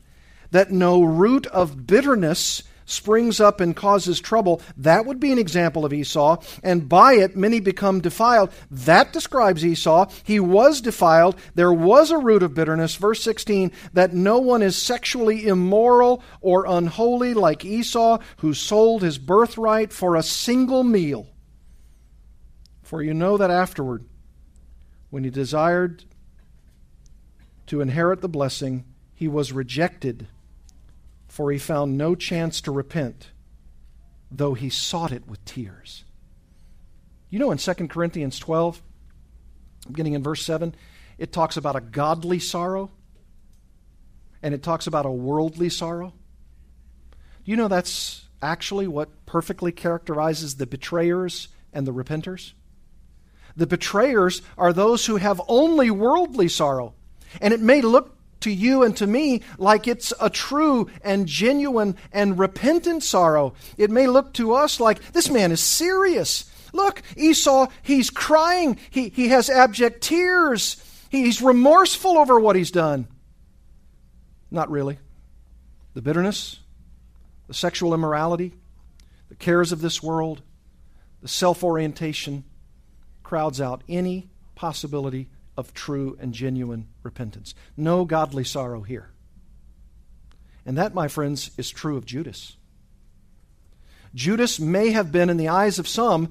that 0.51 0.71
no 0.71 1.01
root 1.01 1.47
of 1.47 1.87
bitterness 1.87 2.63
springs 2.85 3.39
up 3.39 3.61
and 3.61 3.75
causes 3.75 4.19
trouble, 4.19 4.61
that 4.77 5.05
would 5.05 5.19
be 5.19 5.31
an 5.31 5.39
example 5.39 5.85
of 5.85 5.93
Esau. 5.93 6.37
And 6.63 6.87
by 6.87 7.13
it, 7.13 7.35
many 7.35 7.59
become 7.59 8.01
defiled. 8.01 8.51
That 8.69 9.13
describes 9.13 9.65
Esau. 9.65 10.09
He 10.23 10.39
was 10.39 10.81
defiled. 10.81 11.35
There 11.55 11.73
was 11.73 12.11
a 12.11 12.17
root 12.17 12.43
of 12.43 12.53
bitterness. 12.53 12.95
Verse 12.95 13.21
16, 13.23 13.71
that 13.93 14.13
no 14.13 14.39
one 14.39 14.61
is 14.61 14.75
sexually 14.75 15.47
immoral 15.47 16.23
or 16.41 16.65
unholy 16.65 17.33
like 17.33 17.65
Esau, 17.65 18.19
who 18.37 18.53
sold 18.53 19.01
his 19.01 19.17
birthright 19.17 19.93
for 19.93 20.15
a 20.15 20.23
single 20.23 20.83
meal. 20.83 21.27
For 22.81 23.01
you 23.01 23.13
know 23.13 23.37
that 23.37 23.51
afterward, 23.51 24.05
when 25.09 25.23
he 25.23 25.29
desired 25.29 26.03
to 27.67 27.79
inherit 27.79 28.21
the 28.21 28.27
blessing, 28.27 28.83
he 29.13 29.27
was 29.27 29.53
rejected 29.53 30.27
for 31.31 31.49
he 31.49 31.57
found 31.57 31.97
no 31.97 32.13
chance 32.13 32.59
to 32.59 32.69
repent, 32.73 33.31
though 34.29 34.53
he 34.53 34.69
sought 34.69 35.13
it 35.13 35.25
with 35.29 35.43
tears. 35.45 36.03
You 37.29 37.39
know, 37.39 37.51
in 37.51 37.57
2 37.57 37.73
Corinthians 37.87 38.37
12, 38.37 38.81
beginning 39.87 40.11
in 40.11 40.23
verse 40.23 40.43
7, 40.43 40.75
it 41.17 41.31
talks 41.31 41.55
about 41.55 41.77
a 41.77 41.79
godly 41.79 42.39
sorrow 42.39 42.91
and 44.43 44.53
it 44.53 44.61
talks 44.61 44.87
about 44.87 45.05
a 45.05 45.09
worldly 45.09 45.69
sorrow. 45.69 46.11
You 47.45 47.55
know, 47.55 47.69
that's 47.69 48.27
actually 48.41 48.87
what 48.87 49.25
perfectly 49.25 49.71
characterizes 49.71 50.57
the 50.57 50.67
betrayers 50.67 51.47
and 51.71 51.87
the 51.87 51.93
repenters? 51.93 52.51
The 53.55 53.67
betrayers 53.67 54.41
are 54.57 54.73
those 54.73 55.05
who 55.05 55.15
have 55.15 55.39
only 55.47 55.91
worldly 55.91 56.49
sorrow. 56.49 56.93
And 57.39 57.53
it 57.53 57.61
may 57.61 57.81
look 57.81 58.17
to 58.41 58.51
you 58.51 58.83
and 58.83 58.95
to 58.97 59.07
me 59.07 59.41
like 59.57 59.87
it's 59.87 60.13
a 60.19 60.29
true 60.29 60.89
and 61.03 61.27
genuine 61.27 61.95
and 62.11 62.37
repentant 62.37 63.03
sorrow. 63.03 63.53
It 63.77 63.91
may 63.91 64.07
look 64.07 64.33
to 64.33 64.53
us 64.53 64.79
like 64.79 65.13
this 65.13 65.29
man 65.29 65.51
is 65.51 65.61
serious. 65.61 66.45
Look, 66.73 67.01
Esau, 67.17 67.67
he's 67.83 68.09
crying. 68.09 68.77
He, 68.89 69.09
he 69.09 69.29
has 69.29 69.49
abject 69.49 70.01
tears. 70.01 70.83
He's 71.09 71.41
remorseful 71.41 72.17
over 72.17 72.39
what 72.39 72.55
he's 72.55 72.71
done. 72.71 73.07
Not 74.49 74.69
really. 74.69 74.99
The 75.93 76.01
bitterness, 76.01 76.59
the 77.47 77.53
sexual 77.53 77.93
immorality, 77.93 78.53
the 79.29 79.35
cares 79.35 79.71
of 79.71 79.81
this 79.81 80.01
world, 80.01 80.41
the 81.21 81.27
self 81.27 81.63
orientation 81.63 82.43
crowds 83.23 83.61
out 83.61 83.83
any 83.87 84.29
possibility 84.55 85.29
of 85.57 85.73
true 85.73 86.17
and 86.19 86.33
genuine 86.33 86.87
repentance. 87.03 87.53
No 87.75 88.05
godly 88.05 88.43
sorrow 88.43 88.81
here. 88.81 89.09
And 90.65 90.77
that, 90.77 90.93
my 90.93 91.07
friends, 91.07 91.51
is 91.57 91.69
true 91.69 91.97
of 91.97 92.05
Judas. 92.05 92.55
Judas 94.13 94.59
may 94.59 94.91
have 94.91 95.11
been, 95.11 95.29
in 95.29 95.37
the 95.37 95.47
eyes 95.47 95.79
of 95.79 95.87
some, 95.87 96.29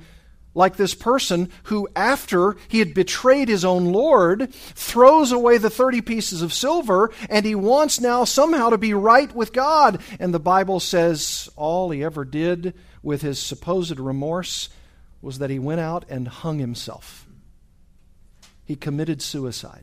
like 0.54 0.76
this 0.76 0.94
person 0.94 1.50
who, 1.64 1.88
after 1.94 2.56
he 2.68 2.80
had 2.80 2.94
betrayed 2.94 3.48
his 3.48 3.64
own 3.64 3.86
Lord, 3.86 4.52
throws 4.52 5.32
away 5.32 5.58
the 5.58 5.70
30 5.70 6.00
pieces 6.00 6.42
of 6.42 6.52
silver 6.52 7.12
and 7.28 7.46
he 7.46 7.54
wants 7.54 8.00
now 8.00 8.24
somehow 8.24 8.70
to 8.70 8.78
be 8.78 8.92
right 8.92 9.32
with 9.34 9.52
God. 9.52 10.02
And 10.18 10.34
the 10.34 10.40
Bible 10.40 10.80
says 10.80 11.48
all 11.56 11.90
he 11.90 12.02
ever 12.02 12.24
did 12.24 12.74
with 13.02 13.22
his 13.22 13.38
supposed 13.38 13.98
remorse 13.98 14.68
was 15.22 15.38
that 15.38 15.50
he 15.50 15.58
went 15.58 15.80
out 15.80 16.04
and 16.08 16.26
hung 16.26 16.58
himself. 16.58 17.26
He 18.70 18.76
committed 18.76 19.20
suicide. 19.20 19.82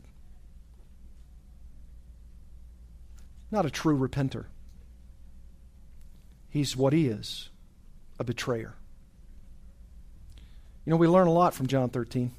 Not 3.50 3.66
a 3.66 3.70
true 3.70 3.94
repenter. 3.94 4.46
He's 6.48 6.74
what 6.74 6.94
he 6.94 7.08
is 7.08 7.50
a 8.18 8.24
betrayer. 8.24 8.76
You 10.86 10.90
know, 10.90 10.96
we 10.96 11.06
learn 11.06 11.26
a 11.26 11.32
lot 11.32 11.52
from 11.52 11.66
John 11.66 11.90
13. 11.90 12.30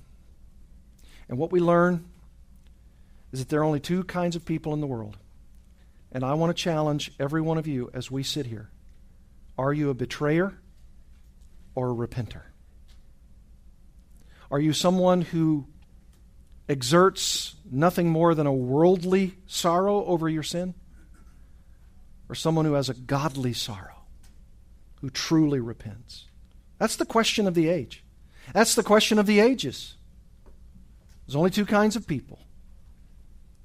And 1.28 1.38
what 1.38 1.52
we 1.52 1.60
learn 1.60 2.06
is 3.32 3.42
that 3.42 3.50
there 3.50 3.60
are 3.60 3.64
only 3.64 3.80
two 3.80 4.04
kinds 4.04 4.36
of 4.36 4.44
people 4.44 4.74
in 4.74 4.82
the 4.82 4.88
world. 4.88 5.18
And 6.12 6.24
I 6.24 6.34
want 6.34 6.50
to 6.50 6.60
challenge 6.64 7.12
every 7.20 7.42
one 7.42 7.60
of 7.60 7.68
you 7.68 7.92
as 7.94 8.10
we 8.10 8.24
sit 8.24 8.48
here. 8.48 8.72
Are 9.56 9.72
you 9.72 9.92
a 9.92 9.94
betrayer 9.94 10.58
or 11.76 11.92
a 11.92 11.94
repenter? 11.94 12.42
Are 14.50 14.60
you 14.60 14.74
someone 14.74 15.22
who 15.22 15.68
exerts 16.70 17.56
nothing 17.70 18.10
more 18.10 18.36
than 18.36 18.48
a 18.48 18.54
worldly 18.54 19.36
sorrow 19.48 20.06
over 20.06 20.30
your 20.30 20.44
sin? 20.44 20.76
Or 22.30 22.36
someone 22.36 22.66
who 22.66 22.74
has 22.74 22.90
a 22.90 22.94
godly 22.94 23.54
sorrow, 23.54 24.04
who 25.02 25.10
truly 25.10 25.60
repents? 25.60 26.26
That's 26.78 26.96
the 26.96 27.06
question 27.06 27.48
of 27.48 27.56
the 27.56 27.68
age. 27.68 28.04
That's 28.54 28.76
the 28.76 28.84
question 28.84 29.18
of 29.18 29.26
the 29.26 29.40
ages. 29.40 29.96
There's 31.26 31.36
only 31.36 31.50
two 31.50 31.66
kinds 31.66 31.96
of 31.96 32.08
people 32.08 32.40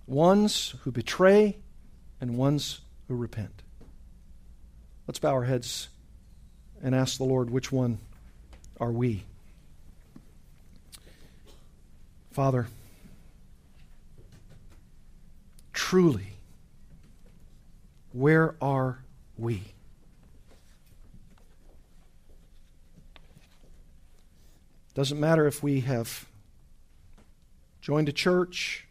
ones 0.07 0.75
who 0.83 0.93
betray 0.93 1.57
and 2.21 2.37
ones 2.37 2.81
who 3.09 3.15
repent. 3.15 3.63
Let's 5.07 5.19
bow 5.19 5.33
our 5.33 5.45
heads 5.45 5.89
and 6.83 6.95
ask 6.95 7.17
the 7.17 7.25
Lord, 7.25 7.51
which 7.51 7.73
one 7.73 7.99
are 8.81 8.93
we? 8.93 9.23
Father, 12.33 12.67
truly, 15.75 16.39
where 18.13 18.55
are 18.63 19.05
we? 19.37 19.63
Doesn't 24.95 25.19
matter 25.19 25.47
if 25.47 25.63
we 25.63 25.81
have 25.81 26.27
joined 27.81 28.09
a 28.09 28.13
church, 28.13 28.87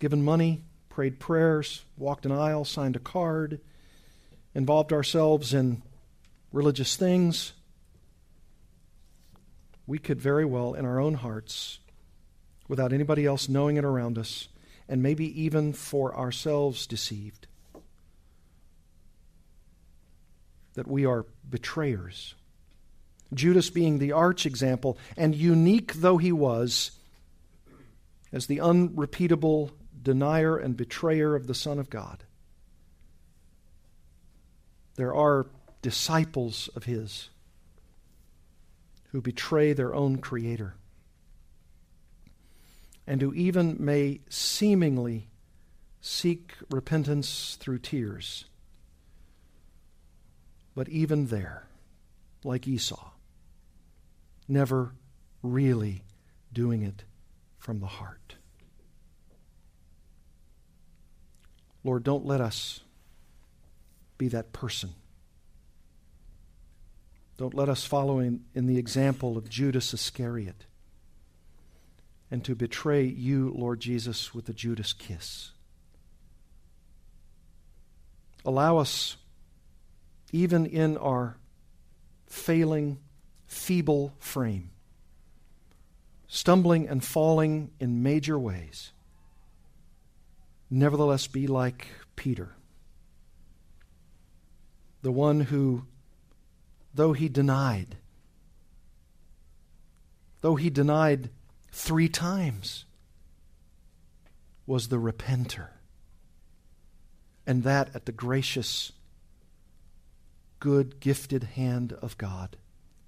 given 0.00 0.24
money, 0.24 0.64
prayed 0.88 1.20
prayers, 1.20 1.84
walked 1.96 2.26
an 2.26 2.32
aisle, 2.32 2.64
signed 2.64 2.96
a 2.96 2.98
card, 2.98 3.60
involved 4.54 4.92
ourselves 4.92 5.54
in 5.54 5.82
religious 6.52 6.96
things. 6.96 7.52
We 9.86 9.98
could 9.98 10.20
very 10.20 10.44
well, 10.44 10.74
in 10.74 10.84
our 10.84 10.98
own 10.98 11.14
hearts, 11.14 11.78
without 12.66 12.92
anybody 12.92 13.24
else 13.24 13.48
knowing 13.48 13.76
it 13.76 13.84
around 13.84 14.18
us, 14.18 14.48
and 14.88 15.02
maybe 15.02 15.42
even 15.42 15.72
for 15.72 16.16
ourselves 16.16 16.86
deceived, 16.86 17.46
that 20.74 20.88
we 20.88 21.06
are 21.06 21.26
betrayers 21.48 22.34
Judas 23.34 23.70
being 23.70 23.98
the 23.98 24.12
arch 24.12 24.46
example, 24.46 24.98
and 25.16 25.34
unique 25.34 25.94
though 25.94 26.18
he 26.18 26.32
was, 26.32 26.92
as 28.32 28.46
the 28.46 28.60
unrepeatable 28.60 29.72
denier 30.02 30.56
and 30.56 30.76
betrayer 30.76 31.34
of 31.34 31.46
the 31.46 31.54
Son 31.54 31.78
of 31.78 31.90
God. 31.90 32.24
There 34.96 35.14
are 35.14 35.46
disciples 35.82 36.68
of 36.76 36.84
his 36.84 37.28
who 39.10 39.20
betray 39.20 39.72
their 39.72 39.94
own 39.94 40.18
Creator 40.18 40.74
and 43.06 43.20
who 43.20 43.32
even 43.34 43.76
may 43.78 44.20
seemingly 44.28 45.28
seek 46.00 46.54
repentance 46.70 47.56
through 47.60 47.78
tears. 47.78 48.44
But 50.74 50.88
even 50.88 51.26
there, 51.26 51.66
like 52.42 52.66
Esau, 52.66 53.10
never 54.48 54.92
really 55.42 56.02
doing 56.52 56.82
it 56.82 57.04
from 57.58 57.80
the 57.80 57.86
heart. 57.86 58.36
Lord, 61.82 62.02
don't 62.02 62.24
let 62.24 62.40
us 62.40 62.80
be 64.16 64.28
that 64.28 64.52
person. 64.52 64.94
Don't 67.36 67.54
let 67.54 67.68
us 67.68 67.84
follow 67.84 68.20
in, 68.20 68.44
in, 68.54 68.66
the 68.66 68.78
example 68.78 69.36
of 69.36 69.50
Judas 69.50 69.92
Iscariot 69.92 70.66
and 72.34 72.42
to 72.42 72.56
betray 72.56 73.04
you, 73.04 73.54
Lord 73.56 73.78
Jesus, 73.78 74.34
with 74.34 74.46
the 74.46 74.52
Judas 74.52 74.92
kiss. 74.92 75.52
Allow 78.44 78.78
us, 78.78 79.16
even 80.32 80.66
in 80.66 80.96
our 80.96 81.36
failing 82.26 82.98
feeble 83.46 84.14
frame, 84.18 84.70
stumbling 86.26 86.88
and 86.88 87.04
falling 87.04 87.70
in 87.78 88.02
major 88.02 88.36
ways, 88.36 88.90
nevertheless 90.68 91.28
be 91.28 91.46
like 91.46 91.86
Peter, 92.16 92.56
the 95.02 95.12
one 95.12 95.38
who, 95.38 95.84
though 96.92 97.12
he 97.12 97.28
denied, 97.28 97.94
though 100.40 100.56
he 100.56 100.68
denied 100.68 101.30
three 101.74 102.08
times, 102.08 102.84
was 104.64 104.88
the 104.88 104.96
repenter. 104.96 105.70
And 107.46 107.64
that 107.64 107.90
at 107.94 108.06
the 108.06 108.12
gracious, 108.12 108.92
good, 110.60 111.00
gifted 111.00 111.42
hand 111.42 111.92
of 111.94 112.16
God 112.16 112.56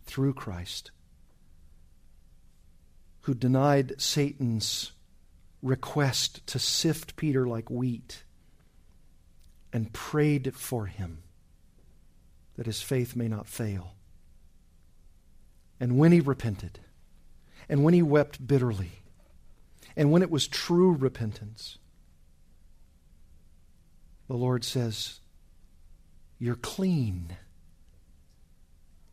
through 0.05 0.35
Christ, 0.35 0.91
who 3.23 3.35
denied 3.35 4.01
Satan's 4.01 4.91
request 5.63 6.45
to 6.49 6.59
sift 6.59 7.15
Peter 7.15 7.47
like 7.47 7.71
wheat 7.71 8.25
and 9.73 9.93
prayed 9.93 10.55
for 10.57 10.87
him 10.87 11.23
that 12.57 12.67
his 12.67 12.83
faith 12.83 13.15
may 13.15 13.29
not 13.29 13.47
fail. 13.47 13.95
And 15.79 15.97
when 15.97 16.11
he 16.11 16.21
repented, 16.21 16.81
and 17.69 17.83
when 17.83 17.95
he 17.95 18.03
wept 18.03 18.47
bitterly, 18.47 19.03
and 19.97 20.11
when 20.13 20.23
it 20.23 20.31
was 20.31 20.47
true 20.47 20.93
repentance, 20.93 21.79
the 24.29 24.35
Lord 24.35 24.65
says, 24.65 25.21
You're 26.39 26.57
clean 26.57 27.37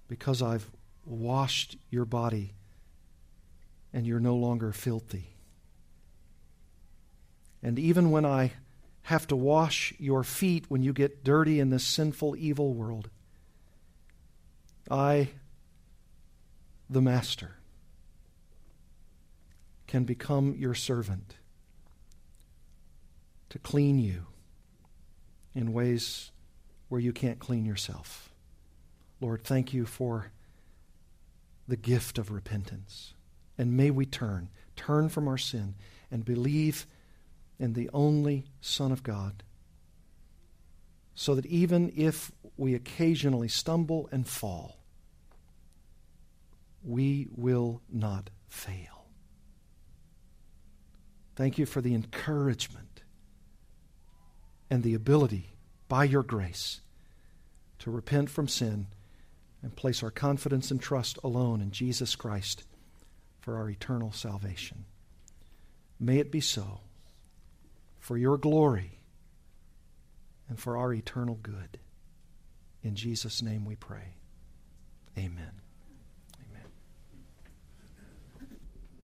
because 0.07 0.41
I've 0.41 0.69
washed 1.05 1.77
your 1.89 2.05
body 2.05 2.53
and 3.93 4.07
you're 4.07 4.19
no 4.19 4.35
longer 4.35 4.71
filthy. 4.71 5.35
And 7.61 7.79
even 7.79 8.11
when 8.11 8.25
I 8.25 8.51
have 9.03 9.27
to 9.27 9.35
wash 9.35 9.93
your 9.99 10.23
feet 10.23 10.65
when 10.69 10.83
you 10.83 10.93
get 10.93 11.23
dirty 11.23 11.59
in 11.59 11.69
this 11.69 11.83
sinful, 11.83 12.35
evil 12.37 12.73
world, 12.73 13.09
I, 14.89 15.29
the 16.89 17.01
Master, 17.01 17.51
can 19.93 20.05
become 20.05 20.55
your 20.57 20.73
servant 20.73 21.35
to 23.47 23.59
clean 23.59 23.99
you 23.99 24.25
in 25.53 25.71
ways 25.71 26.31
where 26.89 26.99
you 26.99 27.13
can't 27.13 27.37
clean 27.37 27.63
yourself. 27.63 28.33
Lord, 29.21 29.43
thank 29.43 29.71
you 29.71 29.85
for 29.85 30.31
the 31.67 31.77
gift 31.77 32.17
of 32.17 32.31
repentance. 32.31 33.13
And 33.55 33.77
may 33.77 33.91
we 33.91 34.07
turn, 34.07 34.49
turn 34.75 35.09
from 35.09 35.27
our 35.27 35.37
sin, 35.37 35.75
and 36.09 36.25
believe 36.25 36.87
in 37.59 37.73
the 37.73 37.91
only 37.93 38.45
Son 38.61 38.91
of 38.91 39.03
God, 39.03 39.43
so 41.13 41.35
that 41.35 41.45
even 41.45 41.93
if 41.95 42.31
we 42.57 42.73
occasionally 42.73 43.47
stumble 43.47 44.09
and 44.11 44.27
fall, 44.27 44.79
we 46.83 47.27
will 47.35 47.83
not 47.91 48.31
fail. 48.49 48.92
Thank 51.35 51.57
you 51.57 51.65
for 51.65 51.81
the 51.81 51.95
encouragement 51.95 53.01
and 54.69 54.83
the 54.83 54.93
ability, 54.93 55.49
by 55.87 56.03
your 56.03 56.23
grace, 56.23 56.81
to 57.79 57.91
repent 57.91 58.29
from 58.29 58.47
sin 58.47 58.87
and 59.61 59.75
place 59.75 60.03
our 60.03 60.11
confidence 60.11 60.71
and 60.71 60.81
trust 60.81 61.17
alone 61.23 61.61
in 61.61 61.71
Jesus 61.71 62.15
Christ 62.15 62.63
for 63.39 63.57
our 63.57 63.69
eternal 63.69 64.11
salvation. 64.11 64.85
May 65.99 66.19
it 66.19 66.31
be 66.31 66.41
so 66.41 66.81
for 67.99 68.17
your 68.17 68.37
glory 68.37 68.99
and 70.49 70.59
for 70.59 70.77
our 70.77 70.93
eternal 70.93 71.39
good. 71.41 71.79
In 72.83 72.95
Jesus' 72.95 73.41
name 73.41 73.65
we 73.65 73.75
pray. 73.75 74.15
Amen. 75.17 75.62